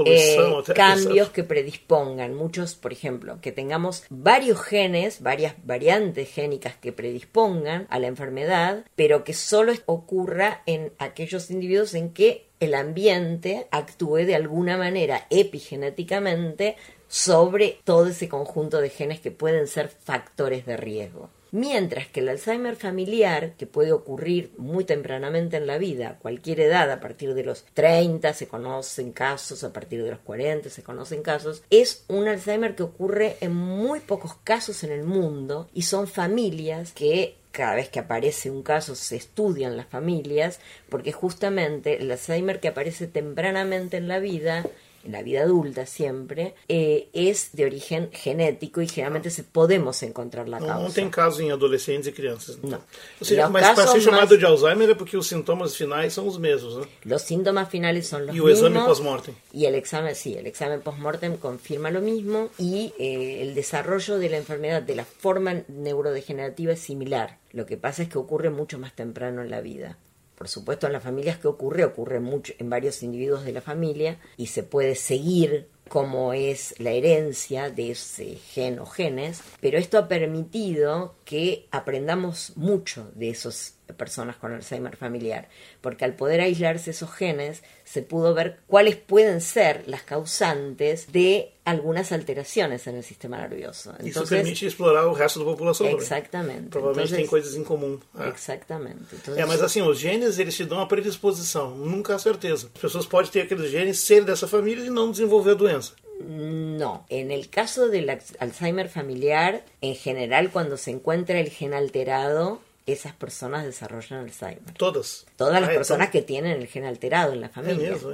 eh, 0.06 0.36
cambios 0.74 1.28
que 1.28 1.44
predispongan, 1.44 2.34
muchos, 2.34 2.74
por 2.74 2.92
ejemplo, 2.92 3.38
que 3.40 3.52
tengamos 3.52 4.04
varios 4.08 4.60
genes, 4.62 5.22
varias 5.22 5.54
variantes 5.64 6.30
génicas 6.30 6.76
que 6.76 6.92
predispongan 6.92 7.86
a 7.90 7.98
la 7.98 8.06
enfermedad, 8.06 8.84
pero 8.96 9.22
que 9.22 9.34
solo 9.34 9.72
ocurra 9.86 10.62
en 10.66 10.92
aquellos 10.98 11.50
individuos 11.50 11.94
en 11.94 12.12
que 12.14 12.46
el 12.60 12.74
ambiente 12.74 13.68
actúe 13.70 14.26
de 14.26 14.34
alguna 14.34 14.76
manera 14.76 15.26
epigenéticamente 15.30 16.76
sobre 17.10 17.80
todo 17.82 18.06
ese 18.06 18.28
conjunto 18.28 18.80
de 18.80 18.88
genes 18.88 19.20
que 19.20 19.32
pueden 19.32 19.66
ser 19.66 19.88
factores 19.88 20.64
de 20.64 20.76
riesgo. 20.76 21.28
Mientras 21.50 22.06
que 22.06 22.20
el 22.20 22.28
Alzheimer 22.28 22.76
familiar, 22.76 23.54
que 23.58 23.66
puede 23.66 23.90
ocurrir 23.90 24.52
muy 24.56 24.84
tempranamente 24.84 25.56
en 25.56 25.66
la 25.66 25.78
vida, 25.78 26.20
cualquier 26.22 26.60
edad, 26.60 26.88
a 26.92 27.00
partir 27.00 27.34
de 27.34 27.42
los 27.42 27.64
30 27.74 28.32
se 28.32 28.46
conocen 28.46 29.10
casos, 29.10 29.64
a 29.64 29.72
partir 29.72 30.04
de 30.04 30.12
los 30.12 30.20
40 30.20 30.70
se 30.70 30.84
conocen 30.84 31.22
casos, 31.22 31.64
es 31.68 32.04
un 32.06 32.28
Alzheimer 32.28 32.76
que 32.76 32.84
ocurre 32.84 33.36
en 33.40 33.56
muy 33.56 33.98
pocos 33.98 34.36
casos 34.44 34.84
en 34.84 34.92
el 34.92 35.02
mundo 35.02 35.68
y 35.74 35.82
son 35.82 36.06
familias 36.06 36.92
que 36.92 37.34
cada 37.50 37.74
vez 37.74 37.88
que 37.88 37.98
aparece 37.98 38.48
un 38.52 38.62
caso 38.62 38.94
se 38.94 39.16
estudian 39.16 39.76
las 39.76 39.86
familias, 39.86 40.60
porque 40.88 41.10
justamente 41.10 42.00
el 42.00 42.12
Alzheimer 42.12 42.60
que 42.60 42.68
aparece 42.68 43.08
tempranamente 43.08 43.96
en 43.96 44.06
la 44.06 44.20
vida 44.20 44.64
en 45.04 45.12
la 45.12 45.22
vida 45.22 45.42
adulta 45.42 45.86
siempre, 45.86 46.54
eh, 46.68 47.08
es 47.12 47.50
de 47.52 47.64
origen 47.64 48.10
genético 48.12 48.80
y 48.82 48.88
generalmente 48.88 49.30
se 49.30 49.42
podemos 49.44 50.02
encontrar 50.02 50.48
la 50.48 50.58
causa. 50.58 50.74
Não, 50.74 50.82
não 50.84 50.90
tem 50.90 51.08
caso 51.08 51.42
em 51.42 51.50
adolescentes 51.50 52.06
e 52.08 52.12
crianças. 52.12 52.58
Não. 52.62 52.78
Ou 53.20 53.24
seja, 53.26 53.48
mas 53.48 53.62
para 53.64 53.74
casos 53.76 53.92
ser 53.92 54.00
chamado 54.02 54.30
más- 54.30 54.38
de 54.38 54.44
Alzheimer 54.46 54.90
é 54.90 54.94
porque 54.94 55.16
os 55.16 55.26
sintomas 55.26 55.74
finais 55.76 56.12
são 56.12 56.26
os 56.26 56.36
mesmos, 56.38 56.76
né? 56.76 56.86
Los 57.04 57.22
síntomas 57.22 57.68
finales 57.68 58.06
son 58.06 58.26
los 58.26 58.36
E 58.36 58.40
o 58.40 58.48
exame 58.48 58.78
pós-mortem. 58.80 59.34
Y 59.52 59.64
el 59.66 59.74
examen, 59.74 60.14
sí, 60.14 60.34
el 60.36 60.46
examen 60.46 60.80
post-mortem 60.82 61.36
confirma 61.38 61.90
lo 61.90 62.00
mismo 62.00 62.50
y 62.58 62.92
eh, 62.98 63.42
el 63.42 63.54
desarrollo 63.54 64.18
de 64.18 64.28
la 64.28 64.36
enfermedad 64.36 64.82
de 64.82 64.94
la 64.96 65.04
forma 65.04 65.62
neurodegenerativa 65.68 66.72
es 66.72 66.80
similar. 66.80 67.38
Lo 67.52 67.66
que 67.66 67.76
pasa 67.76 68.02
es 68.02 68.08
que 68.08 68.18
ocurre 68.18 68.50
mucho 68.50 68.78
más 68.78 68.94
temprano 68.94 69.42
en 69.42 69.50
la 69.50 69.60
vida. 69.60 69.98
Por 70.40 70.48
supuesto, 70.48 70.86
en 70.86 70.94
las 70.94 71.02
familias 71.02 71.36
que 71.36 71.48
ocurre, 71.48 71.84
ocurre 71.84 72.18
mucho 72.18 72.54
en 72.58 72.70
varios 72.70 73.02
individuos 73.02 73.44
de 73.44 73.52
la 73.52 73.60
familia 73.60 74.16
y 74.38 74.46
se 74.46 74.62
puede 74.62 74.94
seguir 74.94 75.68
cómo 75.86 76.32
es 76.32 76.74
la 76.78 76.92
herencia 76.92 77.68
de 77.68 77.90
ese 77.90 78.36
gen 78.36 78.78
o 78.78 78.86
genes, 78.86 79.42
pero 79.60 79.76
esto 79.76 79.98
ha 79.98 80.08
permitido 80.08 81.14
que 81.26 81.66
aprendamos 81.70 82.56
mucho 82.56 83.10
de 83.16 83.28
esas 83.28 83.74
personas 83.94 84.36
con 84.36 84.52
Alzheimer 84.52 84.96
familiar, 84.96 85.48
porque 85.80 86.04
al 86.04 86.14
poder 86.14 86.40
aislarse 86.40 86.90
esos 86.90 87.10
genes 87.12 87.62
se 87.84 88.02
pudo 88.02 88.34
ver 88.34 88.58
cuáles 88.66 88.96
pueden 88.96 89.40
ser 89.40 89.82
las 89.86 90.02
causantes 90.02 91.12
de 91.12 91.52
algunas 91.64 92.10
alteraciones 92.12 92.86
en 92.86 92.96
el 92.96 93.04
sistema 93.04 93.38
nervioso. 93.38 93.94
Isso 94.02 94.24
permite 94.26 94.66
explorar 94.66 95.06
o 95.06 95.12
resto 95.12 95.38
da 95.40 95.44
população 95.44 95.86
também. 95.86 96.00
exactamente. 96.02 96.68
Provavelmente 96.70 97.10
tem 97.14 97.24
Entonces- 97.24 97.30
coisas 97.30 97.54
em 97.56 97.64
comum. 97.64 97.98
É. 98.18 98.28
Exactamente. 98.28 99.04
Entonces, 99.12 99.36
É, 99.38 99.46
mas 99.46 99.62
assim, 99.62 99.82
os 99.82 99.98
genes 99.98 100.38
eles 100.38 100.56
te 100.56 100.64
dão 100.64 100.80
a 100.80 100.86
predisposição, 100.86 101.76
nunca 101.76 102.14
a 102.14 102.18
certeza. 102.18 102.70
As 102.74 102.80
pessoas 102.80 103.06
podem 103.06 103.30
ter 103.30 103.42
aqueles 103.42 103.70
genes, 103.70 103.98
ser 104.00 104.24
dessa 104.24 104.48
família 104.48 104.84
e 104.84 104.90
não 104.90 105.10
desenvolver 105.10 105.52
a 105.52 105.54
doença. 105.54 105.92
No, 106.22 107.04
en 107.08 107.30
el 107.30 107.48
caso 107.48 107.88
del 107.88 108.10
Alz- 108.10 108.36
Alzheimer 108.40 108.88
familiar, 108.90 109.62
en 109.80 109.94
general 109.94 110.50
cuando 110.50 110.76
se 110.76 110.90
encuentra 110.90 111.38
el 111.40 111.48
gen 111.50 111.72
alterado, 111.72 112.60
esas 112.86 113.12
personas 113.14 113.64
desarrollan 113.64 114.20
Alzheimer. 114.20 114.74
Todas. 114.76 115.26
Todas 115.36 115.60
las 115.60 115.70
Ah, 115.70 115.74
personas 115.74 116.10
que 116.10 116.22
tienen 116.22 116.52
el 116.60 116.66
gen 116.66 116.84
alterado 116.84 117.32
en 117.32 117.40
la 117.40 117.48
familia. 117.48 117.96
Sí. 117.98 118.04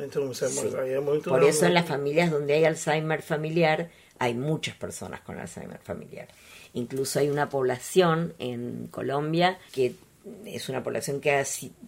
Por 1.25 1.45
eso 1.45 1.67
en 1.67 1.75
las 1.75 1.87
familias 1.87 2.31
donde 2.31 2.55
hay 2.55 2.65
Alzheimer 2.65 3.23
familiar 3.23 3.91
hay 4.19 4.35
muchas 4.35 4.75
personas 4.77 5.21
con 5.21 5.39
Alzheimer 5.39 5.79
familiar. 5.79 6.29
Incluso 6.75 7.19
hay 7.19 7.29
una 7.31 7.49
población 7.49 8.35
en 8.39 8.87
Colombia 8.89 9.59
que 9.73 9.95
es 10.45 10.69
una 10.69 10.83
población 10.83 11.21
que 11.21 11.31
ha 11.33 11.45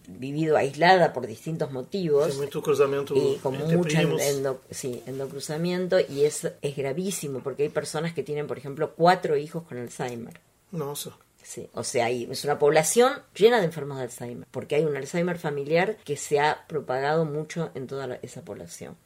vivido 0.06 0.56
aislada 0.56 1.12
por 1.12 1.26
distintos 1.26 1.72
motivos 1.72 2.28
Tem 2.28 2.36
muito 2.38 2.62
cruzamento 2.62 3.12
y 3.16 3.34
con 3.42 3.58
mucho 3.58 3.98
endo- 4.20 4.60
sí, 4.70 5.02
endocruzamiento 5.06 5.98
y 5.98 6.24
es, 6.24 6.48
es 6.62 6.76
gravísimo 6.76 7.40
porque 7.40 7.64
hay 7.64 7.68
personas 7.68 8.12
que 8.14 8.22
tienen, 8.22 8.46
por 8.46 8.56
ejemplo, 8.56 8.92
cuatro 8.94 9.36
hijos 9.36 9.64
con 9.64 9.78
Alzheimer. 9.78 10.38
Nossa. 10.70 11.16
Sí, 11.50 11.66
o 11.72 11.82
sea, 11.82 12.04
hay, 12.04 12.28
es 12.30 12.44
una 12.44 12.58
población 12.58 13.22
llena 13.34 13.58
de 13.58 13.64
enfermos 13.64 13.96
de 13.96 14.02
Alzheimer, 14.02 14.46
porque 14.50 14.74
hay 14.76 14.84
un 14.84 14.94
Alzheimer 14.94 15.38
familiar 15.38 15.96
que 16.04 16.18
se 16.18 16.40
ha 16.40 16.66
propagado 16.66 17.24
mucho 17.24 17.70
en 17.74 17.86
toda 17.86 18.06
la- 18.06 18.18
esa 18.20 18.42
población. 18.42 18.98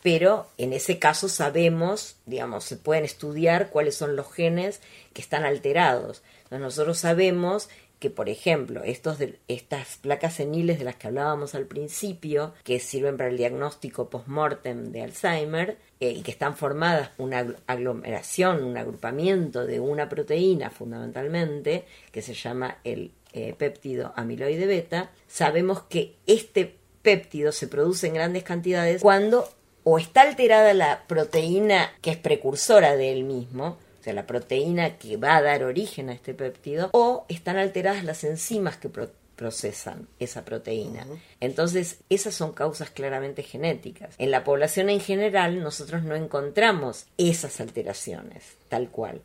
Pero 0.00 0.46
en 0.58 0.72
ese 0.72 1.00
caso 1.00 1.28
sabemos, 1.28 2.14
digamos, 2.24 2.62
se 2.64 2.76
pueden 2.76 3.04
estudiar 3.04 3.70
cuáles 3.70 3.96
son 3.96 4.14
los 4.14 4.32
genes 4.32 4.80
que 5.12 5.22
están 5.22 5.44
alterados. 5.44 6.22
Entonces 6.44 6.60
nosotros 6.60 6.98
sabemos 6.98 7.68
que, 8.02 8.10
por 8.10 8.28
ejemplo, 8.28 8.82
estos 8.82 9.18
estas 9.46 9.96
placas 9.98 10.34
seniles 10.34 10.80
de 10.80 10.84
las 10.84 10.96
que 10.96 11.06
hablábamos 11.06 11.54
al 11.54 11.66
principio, 11.66 12.52
que 12.64 12.80
sirven 12.80 13.16
para 13.16 13.30
el 13.30 13.36
diagnóstico 13.36 14.10
post-mortem 14.10 14.90
de 14.90 15.02
Alzheimer, 15.02 15.76
eh, 16.00 16.10
y 16.10 16.22
que 16.22 16.32
están 16.32 16.56
formadas 16.56 17.10
una 17.16 17.44
agl- 17.44 17.56
aglomeración, 17.68 18.64
un 18.64 18.76
agrupamiento 18.76 19.64
de 19.66 19.78
una 19.78 20.08
proteína 20.08 20.68
fundamentalmente, 20.70 21.84
que 22.10 22.22
se 22.22 22.34
llama 22.34 22.78
el 22.82 23.12
eh, 23.34 23.54
péptido 23.56 24.12
amiloide 24.16 24.66
beta, 24.66 25.10
sabemos 25.28 25.82
que 25.82 26.16
este 26.26 26.74
péptido 27.02 27.52
se 27.52 27.68
produce 27.68 28.08
en 28.08 28.14
grandes 28.14 28.42
cantidades 28.42 29.00
cuando 29.00 29.48
o 29.84 29.98
está 30.00 30.22
alterada 30.22 30.74
la 30.74 31.04
proteína 31.06 31.92
que 32.00 32.10
es 32.10 32.16
precursora 32.16 32.96
de 32.96 33.12
él 33.12 33.22
mismo, 33.22 33.78
o 34.02 34.04
sea, 34.04 34.12
la 34.14 34.26
proteína 34.26 34.98
que 34.98 35.16
va 35.16 35.36
a 35.36 35.42
dar 35.42 35.62
origen 35.62 36.10
a 36.10 36.12
este 36.12 36.34
péptido, 36.34 36.90
o 36.92 37.24
están 37.28 37.56
alteradas 37.56 38.02
las 38.02 38.24
enzimas 38.24 38.76
que 38.76 38.88
pro- 38.88 39.12
procesan 39.36 40.08
esa 40.18 40.44
proteína. 40.44 41.06
Entonces, 41.40 41.98
esas 42.10 42.34
son 42.34 42.52
causas 42.52 42.90
claramente 42.90 43.44
genéticas. 43.44 44.14
En 44.18 44.32
la 44.32 44.42
población 44.42 44.90
en 44.90 44.98
general, 45.00 45.60
nosotros 45.62 46.02
no 46.02 46.16
encontramos 46.16 47.06
esas 47.16 47.60
alteraciones, 47.60 48.42
tal 48.68 48.88
cual. 48.90 49.20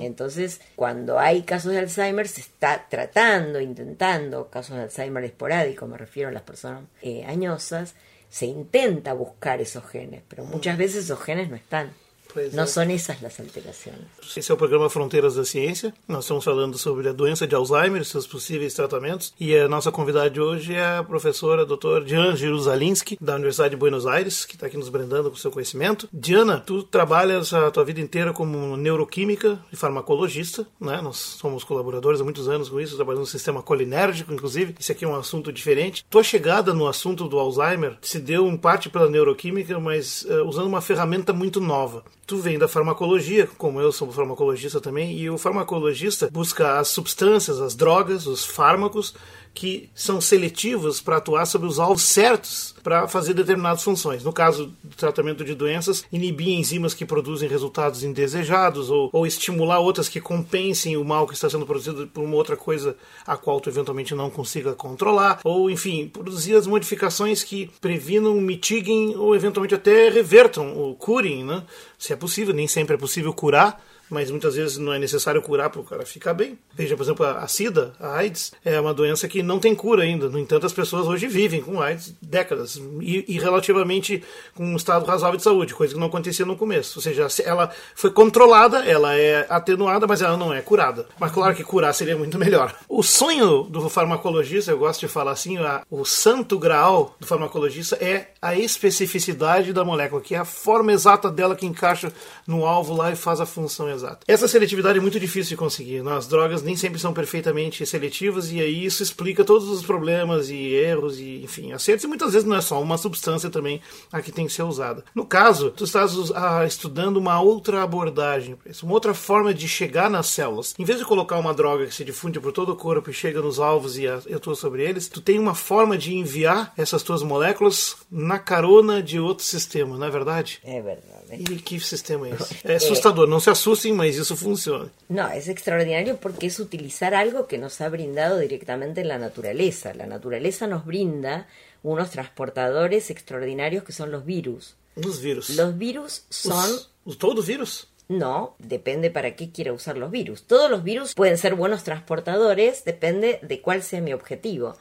Entonces, 0.00 0.60
cuando 0.76 1.18
hay 1.18 1.42
casos 1.42 1.72
de 1.72 1.78
Alzheimer, 1.78 2.28
se 2.28 2.42
está 2.42 2.86
tratando, 2.90 3.58
intentando, 3.58 4.48
casos 4.50 4.76
de 4.76 4.82
Alzheimer 4.82 5.24
esporádico, 5.24 5.86
me 5.86 5.96
refiero 5.98 6.28
a 6.28 6.32
las 6.32 6.42
personas 6.42 6.82
eh, 7.00 7.24
añosas, 7.26 7.94
se 8.30 8.46
intenta 8.46 9.14
buscar 9.14 9.60
esos 9.60 9.84
genes, 9.86 10.22
pero 10.28 10.44
muchas 10.44 10.76
veces 10.78 11.04
esos 11.04 11.20
genes 11.22 11.48
no 11.50 11.56
están. 11.56 11.92
Pois 12.32 12.52
No 12.54 12.62
é. 12.62 12.66
son 12.66 12.90
esas 12.90 13.20
las 13.20 13.38
alteraciones. 13.40 14.00
Esse 14.36 14.50
é 14.50 14.54
o 14.54 14.56
programa 14.56 14.88
Fronteiras 14.88 15.34
da 15.34 15.44
Ciência. 15.44 15.92
Nós 16.08 16.24
estamos 16.24 16.44
falando 16.44 16.78
sobre 16.78 17.08
a 17.08 17.12
doença 17.12 17.46
de 17.46 17.54
Alzheimer 17.54 18.04
seus 18.04 18.26
possíveis 18.26 18.72
tratamentos. 18.74 19.34
E 19.38 19.54
a 19.56 19.68
nossa 19.68 19.92
convidada 19.92 20.30
de 20.30 20.40
hoje 20.40 20.74
é 20.74 20.96
a 20.98 21.04
professora 21.04 21.66
doutora 21.66 22.04
Diana 22.04 22.34
Jerusalinski, 22.34 23.18
da 23.20 23.34
Universidade 23.34 23.70
de 23.70 23.76
Buenos 23.76 24.06
Aires, 24.06 24.44
que 24.44 24.54
está 24.54 24.66
aqui 24.66 24.76
nos 24.76 24.88
brindando 24.88 25.30
com 25.30 25.36
seu 25.36 25.50
conhecimento. 25.50 26.08
Diana, 26.12 26.62
tu 26.64 26.82
trabalhas 26.82 27.52
a 27.52 27.70
tua 27.70 27.84
vida 27.84 28.00
inteira 28.00 28.32
como 28.32 28.76
neuroquímica 28.76 29.58
e 29.72 29.76
farmacologista, 29.76 30.66
né? 30.80 31.00
Nós 31.02 31.16
somos 31.16 31.64
colaboradores 31.64 32.20
há 32.20 32.24
muitos 32.24 32.48
anos 32.48 32.68
com 32.68 32.80
isso, 32.80 32.96
trabalhando 32.96 33.20
no 33.20 33.26
sistema 33.26 33.62
colinérgico, 33.62 34.32
inclusive. 34.32 34.74
Isso 34.78 34.92
aqui 34.92 35.04
é 35.04 35.08
um 35.08 35.16
assunto 35.16 35.52
diferente. 35.52 36.04
Tua 36.08 36.22
chegada 36.22 36.72
no 36.72 36.86
assunto 36.88 37.28
do 37.28 37.38
Alzheimer 37.38 37.98
se 38.00 38.18
deu 38.18 38.46
em 38.48 38.56
parte 38.56 38.88
pela 38.88 39.10
neuroquímica, 39.10 39.78
mas 39.78 40.24
eh, 40.28 40.40
usando 40.42 40.66
uma 40.66 40.80
ferramenta 40.80 41.32
muito 41.32 41.60
nova. 41.60 42.04
Tu 42.26 42.38
vem 42.38 42.58
da 42.58 42.68
farmacologia, 42.68 43.48
como 43.58 43.80
eu 43.80 43.90
sou 43.90 44.10
farmacologista 44.12 44.80
também, 44.80 45.18
e 45.18 45.28
o 45.28 45.36
farmacologista 45.36 46.30
busca 46.30 46.78
as 46.78 46.88
substâncias, 46.88 47.60
as 47.60 47.74
drogas, 47.74 48.26
os 48.26 48.44
fármacos 48.44 49.14
que 49.54 49.90
são 49.94 50.20
seletivos 50.20 51.00
para 51.00 51.16
atuar 51.16 51.46
sobre 51.46 51.68
os 51.68 51.78
alvos 51.78 52.02
certos 52.02 52.74
para 52.82 53.06
fazer 53.06 53.34
determinadas 53.34 53.82
funções. 53.82 54.24
No 54.24 54.32
caso 54.32 54.72
do 54.82 54.96
tratamento 54.96 55.44
de 55.44 55.54
doenças, 55.54 56.04
inibir 56.12 56.48
enzimas 56.48 56.94
que 56.94 57.04
produzem 57.04 57.48
resultados 57.48 58.02
indesejados 58.02 58.90
ou, 58.90 59.10
ou 59.12 59.26
estimular 59.26 59.78
outras 59.78 60.08
que 60.08 60.20
compensem 60.20 60.96
o 60.96 61.04
mal 61.04 61.26
que 61.26 61.34
está 61.34 61.48
sendo 61.48 61.66
produzido 61.66 62.06
por 62.08 62.24
uma 62.24 62.36
outra 62.36 62.56
coisa 62.56 62.96
a 63.26 63.36
qual 63.36 63.60
tu 63.60 63.68
eventualmente 63.68 64.14
não 64.14 64.30
consiga 64.30 64.74
controlar, 64.74 65.40
ou 65.44 65.70
enfim, 65.70 66.08
produzir 66.08 66.56
as 66.56 66.66
modificações 66.66 67.44
que 67.44 67.70
previnam, 67.80 68.34
mitiguem 68.40 69.16
ou 69.16 69.34
eventualmente 69.34 69.74
até 69.74 70.08
revertam 70.08 70.76
ou 70.76 70.94
curem, 70.94 71.44
né? 71.44 71.62
se 71.98 72.12
é 72.12 72.16
possível, 72.16 72.52
nem 72.52 72.66
sempre 72.66 72.94
é 72.96 72.98
possível 72.98 73.32
curar, 73.32 73.80
mas 74.12 74.30
muitas 74.30 74.54
vezes 74.54 74.76
não 74.76 74.92
é 74.92 74.98
necessário 74.98 75.40
curar 75.40 75.70
para 75.70 75.80
o 75.80 75.84
cara 75.84 76.04
ficar 76.04 76.34
bem. 76.34 76.58
Veja, 76.74 76.94
por 76.94 77.02
exemplo, 77.02 77.24
a 77.24 77.48
SIDA, 77.48 77.94
a 77.98 78.16
AIDS, 78.16 78.52
é 78.62 78.78
uma 78.78 78.92
doença 78.92 79.26
que 79.26 79.42
não 79.42 79.58
tem 79.58 79.74
cura 79.74 80.02
ainda. 80.02 80.28
No 80.28 80.38
entanto, 80.38 80.66
as 80.66 80.72
pessoas 80.72 81.06
hoje 81.06 81.26
vivem 81.26 81.62
com 81.62 81.80
AIDS 81.80 82.14
décadas 82.20 82.78
e, 83.00 83.24
e 83.26 83.38
relativamente 83.38 84.22
com 84.54 84.66
um 84.66 84.76
estado 84.76 85.06
razoável 85.06 85.38
de 85.38 85.42
saúde, 85.42 85.74
coisa 85.74 85.94
que 85.94 85.98
não 85.98 86.08
acontecia 86.08 86.44
no 86.44 86.58
começo. 86.58 86.98
Ou 86.98 87.02
seja, 87.02 87.26
ela 87.42 87.70
foi 87.94 88.10
controlada, 88.10 88.84
ela 88.84 89.16
é 89.16 89.46
atenuada, 89.48 90.06
mas 90.06 90.20
ela 90.20 90.36
não 90.36 90.52
é 90.52 90.60
curada. 90.60 91.06
Mas 91.18 91.32
claro 91.32 91.54
que 91.54 91.64
curar 91.64 91.94
seria 91.94 92.16
muito 92.16 92.38
melhor. 92.38 92.76
O 92.90 93.02
sonho 93.02 93.62
do 93.62 93.88
farmacologista, 93.88 94.70
eu 94.70 94.78
gosto 94.78 95.00
de 95.00 95.08
falar 95.08 95.30
assim, 95.30 95.56
a, 95.56 95.86
o 95.90 96.04
santo 96.04 96.58
graal 96.58 97.16
do 97.18 97.26
farmacologista 97.26 97.96
é 97.96 98.32
a 98.42 98.54
especificidade 98.54 99.72
da 99.72 99.82
molécula, 99.86 100.20
que 100.20 100.34
é 100.34 100.38
a 100.38 100.44
forma 100.44 100.92
exata 100.92 101.30
dela 101.30 101.56
que 101.56 101.64
encaixa 101.64 102.12
no 102.46 102.66
alvo 102.66 102.94
lá 102.94 103.10
e 103.10 103.16
faz 103.16 103.40
a 103.40 103.46
função 103.46 103.88
exata. 103.88 104.01
Exato. 104.02 104.24
Essa 104.26 104.48
seletividade 104.48 104.98
é 104.98 105.00
muito 105.00 105.20
difícil 105.20 105.50
de 105.50 105.56
conseguir. 105.56 106.06
As 106.08 106.26
drogas 106.26 106.62
nem 106.62 106.76
sempre 106.76 106.98
são 106.98 107.12
perfeitamente 107.12 107.86
seletivas 107.86 108.50
e 108.50 108.60
aí 108.60 108.84
isso 108.84 109.02
explica 109.02 109.44
todos 109.44 109.68
os 109.68 109.82
problemas 109.84 110.50
e 110.50 110.74
erros 110.74 111.18
e, 111.18 111.42
enfim, 111.44 111.72
acertos. 111.72 112.04
E 112.04 112.08
muitas 112.08 112.32
vezes 112.32 112.46
não 112.46 112.56
é 112.56 112.60
só 112.60 112.80
uma 112.82 112.98
substância 112.98 113.48
também 113.48 113.80
a 114.12 114.20
que 114.20 114.32
tem 114.32 114.46
que 114.46 114.52
ser 114.52 114.64
usada. 114.64 115.04
No 115.14 115.24
caso, 115.24 115.70
tu 115.70 115.84
estás 115.84 116.12
ah, 116.34 116.64
estudando 116.66 117.16
uma 117.16 117.40
outra 117.40 117.82
abordagem, 117.82 118.56
uma 118.82 118.92
outra 118.92 119.14
forma 119.14 119.54
de 119.54 119.68
chegar 119.68 120.10
nas 120.10 120.26
células. 120.26 120.74
Em 120.78 120.84
vez 120.84 120.98
de 120.98 121.04
colocar 121.04 121.38
uma 121.38 121.54
droga 121.54 121.86
que 121.86 121.94
se 121.94 122.04
difunde 122.04 122.40
por 122.40 122.52
todo 122.52 122.72
o 122.72 122.76
corpo 122.76 123.10
e 123.10 123.14
chega 123.14 123.40
nos 123.40 123.60
alvos 123.60 123.96
e 123.98 124.06
atua 124.06 124.54
sobre 124.54 124.82
eles, 124.82 125.08
tu 125.08 125.20
tem 125.20 125.38
uma 125.38 125.54
forma 125.54 125.96
de 125.96 126.14
enviar 126.14 126.72
essas 126.76 127.02
tuas 127.02 127.22
moléculas 127.22 127.96
na 128.10 128.38
carona 128.38 129.02
de 129.02 129.20
outro 129.20 129.44
sistema, 129.44 129.96
não 129.96 130.06
é 130.06 130.10
verdade? 130.10 130.60
É 130.64 130.80
verdade. 130.80 131.12
E 131.30 131.56
que 131.56 131.78
sistema 131.80 132.28
é 132.28 132.32
esse? 132.32 132.56
É 132.64 132.74
assustador, 132.76 133.26
não 133.26 133.40
se 133.40 133.50
assustem, 133.50 133.91
funciona. 134.36 134.90
No, 135.08 135.28
es 135.28 135.48
extraordinario 135.48 136.16
porque 136.16 136.46
es 136.46 136.58
utilizar 136.60 137.14
algo 137.14 137.46
que 137.46 137.58
nos 137.58 137.80
ha 137.80 137.88
brindado 137.88 138.38
directamente 138.38 139.04
la 139.04 139.18
naturaleza. 139.18 139.94
La 139.94 140.06
naturaleza 140.06 140.66
nos 140.66 140.84
brinda 140.84 141.46
unos 141.82 142.10
transportadores 142.10 143.10
extraordinarios 143.10 143.84
que 143.84 143.92
son 143.92 144.10
los 144.10 144.24
virus. 144.24 144.76
Los 144.96 145.22
virus. 145.22 145.50
Los 145.50 145.78
virus 145.78 146.24
son... 146.28 146.70
Os, 147.04 147.18
todo 147.18 147.42
virus? 147.42 147.88
No, 148.08 148.56
depende 148.58 149.10
para 149.10 149.36
qué 149.36 149.50
quiera 149.50 149.72
usar 149.72 149.96
los 149.96 150.10
virus. 150.10 150.44
Todos 150.44 150.70
los 150.70 150.84
virus 150.84 151.14
pueden 151.14 151.38
ser 151.38 151.54
buenos 151.54 151.82
transportadores, 151.82 152.84
depende 152.84 153.40
de 153.42 153.60
cuál 153.60 153.82
sea 153.82 154.00
mi 154.00 154.12
objetivo. 154.12 154.76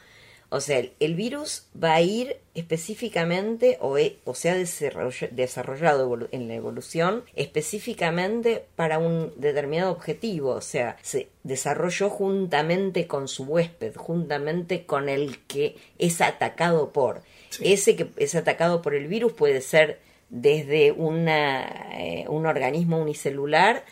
O 0.54 0.60
sea, 0.60 0.84
el 1.00 1.16
virus 1.16 1.68
va 1.82 1.94
a 1.94 2.02
ir 2.02 2.36
específicamente 2.56 3.78
o, 3.80 3.98
e, 3.98 4.18
o 4.26 4.36
se 4.36 4.50
ha 4.50 4.56
desarrollado 4.56 6.28
en 6.32 6.50
la 6.50 6.56
evolución 6.56 7.24
específicamente 7.38 8.66
para 8.76 9.00
un 9.00 9.32
determinado 9.38 9.94
objetivo. 9.94 10.50
O 10.50 10.60
sea, 10.60 10.98
se 11.04 11.30
desarrolló 11.44 12.10
juntamente 12.10 13.08
con 13.08 13.30
su 13.30 13.46
huésped, 13.46 13.96
juntamente 13.96 14.86
con 14.86 15.08
el 15.08 15.40
que 15.48 15.78
es 15.98 16.20
atacado 16.20 16.92
por. 16.92 17.22
Ese 17.62 17.96
que 17.96 18.10
es 18.18 18.36
atacado 18.36 18.82
por 18.82 18.94
el 18.94 19.08
virus 19.08 19.32
puede 19.32 19.62
ser 19.62 20.00
desde 20.30 20.92
una, 20.92 21.64
eh, 21.98 22.26
un 22.28 22.46
organismo 22.46 23.00
unicelular 23.00 23.86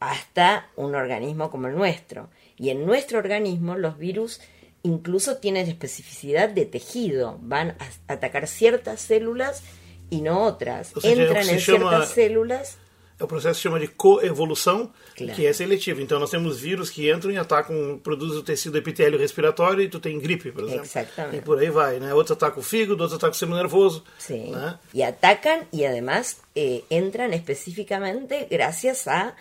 hasta 0.00 0.70
un 0.76 0.94
organismo 0.94 1.50
como 1.50 1.66
el 1.66 1.74
nuestro. 1.74 2.30
Y 2.56 2.70
en 2.70 2.86
nuestro 2.86 3.18
organismo 3.18 3.76
los 3.76 3.98
virus 3.98 4.40
incluso 4.86 5.38
tienen 5.38 5.68
especificidad 5.68 6.48
de 6.48 6.64
tejido, 6.64 7.38
van 7.42 7.76
a 7.80 8.12
atacar 8.12 8.46
ciertas 8.46 9.00
células 9.00 9.62
y 10.10 10.22
no 10.22 10.44
otras. 10.44 10.94
Ou 10.94 11.02
seja, 11.02 11.22
Entran 11.22 11.48
en 11.48 11.58
chama, 11.58 11.90
ciertas 11.90 12.08
células. 12.10 12.78
O 13.18 13.26
processo 13.26 13.54
se 13.54 13.62
chama 13.62 13.80
de 13.80 13.88
coevolução, 13.88 14.92
claro. 15.16 15.34
que 15.34 15.46
é 15.46 15.52
seletivo. 15.52 16.02
Então 16.02 16.20
nós 16.20 16.30
temos 16.30 16.60
vírus 16.60 16.90
que 16.90 17.10
entram 17.10 17.32
e 17.32 17.38
atacam, 17.38 17.98
produzem 18.02 18.38
o 18.38 18.42
tecido 18.42 18.76
epitélio 18.76 19.18
respiratório 19.18 19.82
e 19.82 19.88
tu 19.88 19.98
tem 19.98 20.20
gripe, 20.20 20.52
por 20.52 20.64
exemplo. 20.64 20.84
Exatamente. 20.84 21.38
E 21.38 21.40
por 21.40 21.58
aí 21.58 21.70
vai, 21.70 21.98
né? 21.98 22.12
Outros 22.12 22.36
atacam 22.36 22.60
o 22.60 22.62
fígado, 22.62 23.02
outros 23.02 23.14
atacam 23.14 23.30
o 23.30 23.34
sistema 23.34 23.56
nervoso. 23.56 24.04
Sí. 24.18 24.50
Né? 24.50 24.78
Y 24.92 25.02
atacan 25.02 25.66
y 25.72 25.86
además 25.86 26.42
eh, 26.54 26.84
entran 26.90 27.32
específicamente 27.32 28.46
gracias 28.50 29.08
a 29.08 29.34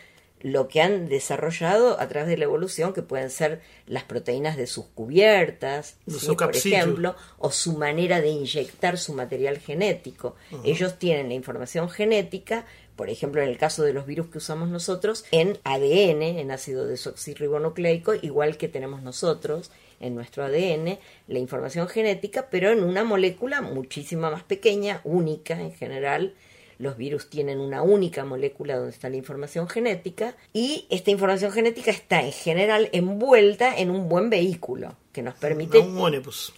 lo 0.45 0.67
que 0.67 0.79
han 0.79 1.09
desarrollado 1.09 1.99
a 1.99 2.07
través 2.07 2.29
de 2.29 2.37
la 2.37 2.43
evolución, 2.43 2.93
que 2.93 3.01
pueden 3.01 3.31
ser 3.31 3.61
las 3.87 4.03
proteínas 4.03 4.57
de 4.57 4.67
sus 4.67 4.85
cubiertas, 4.85 5.97
¿sí? 6.05 6.35
por 6.35 6.55
ejemplo, 6.55 7.15
o 7.39 7.49
su 7.49 7.75
manera 7.79 8.21
de 8.21 8.27
inyectar 8.27 8.99
su 8.99 9.13
material 9.13 9.57
genético. 9.57 10.35
Uh 10.51 10.57
-huh. 10.57 10.61
Ellos 10.65 10.99
tienen 10.99 11.29
la 11.29 11.33
información 11.33 11.89
genética, 11.89 12.67
por 12.95 13.09
ejemplo, 13.09 13.41
en 13.41 13.49
el 13.49 13.57
caso 13.57 13.81
de 13.81 13.93
los 13.93 14.05
virus 14.05 14.27
que 14.27 14.37
usamos 14.37 14.69
nosotros, 14.69 15.25
en 15.31 15.57
ADN, 15.63 16.21
en 16.21 16.51
ácido 16.51 16.85
desoxirribonucleico, 16.85 18.13
igual 18.13 18.57
que 18.57 18.67
tenemos 18.67 19.01
nosotros 19.01 19.71
en 19.99 20.13
nuestro 20.13 20.43
ADN, 20.43 20.99
la 21.27 21.39
información 21.39 21.87
genética, 21.87 22.49
pero 22.51 22.69
en 22.69 22.83
una 22.83 23.03
molécula 23.03 23.61
muchísimo 23.61 24.29
más 24.29 24.43
pequeña, 24.43 25.01
única 25.05 25.59
en 25.59 25.73
general, 25.73 26.35
los 26.77 26.97
virus 26.97 27.29
tienen 27.29 27.59
una 27.59 27.81
única 27.81 28.25
molécula 28.25 28.75
donde 28.75 28.91
está 28.91 29.09
la 29.09 29.15
información 29.15 29.67
genética 29.67 30.35
y 30.53 30.85
esta 30.89 31.11
información 31.11 31.51
genética 31.51 31.91
está 31.91 32.21
en 32.21 32.31
general 32.31 32.89
envuelta 32.91 33.77
en 33.77 33.91
un 33.91 34.09
buen 34.09 34.29
vehículo 34.29 34.95
que 35.11 35.21
nos 35.21 35.35
permite... 35.35 35.79
Un 35.79 35.97
ónibus. 35.97 36.53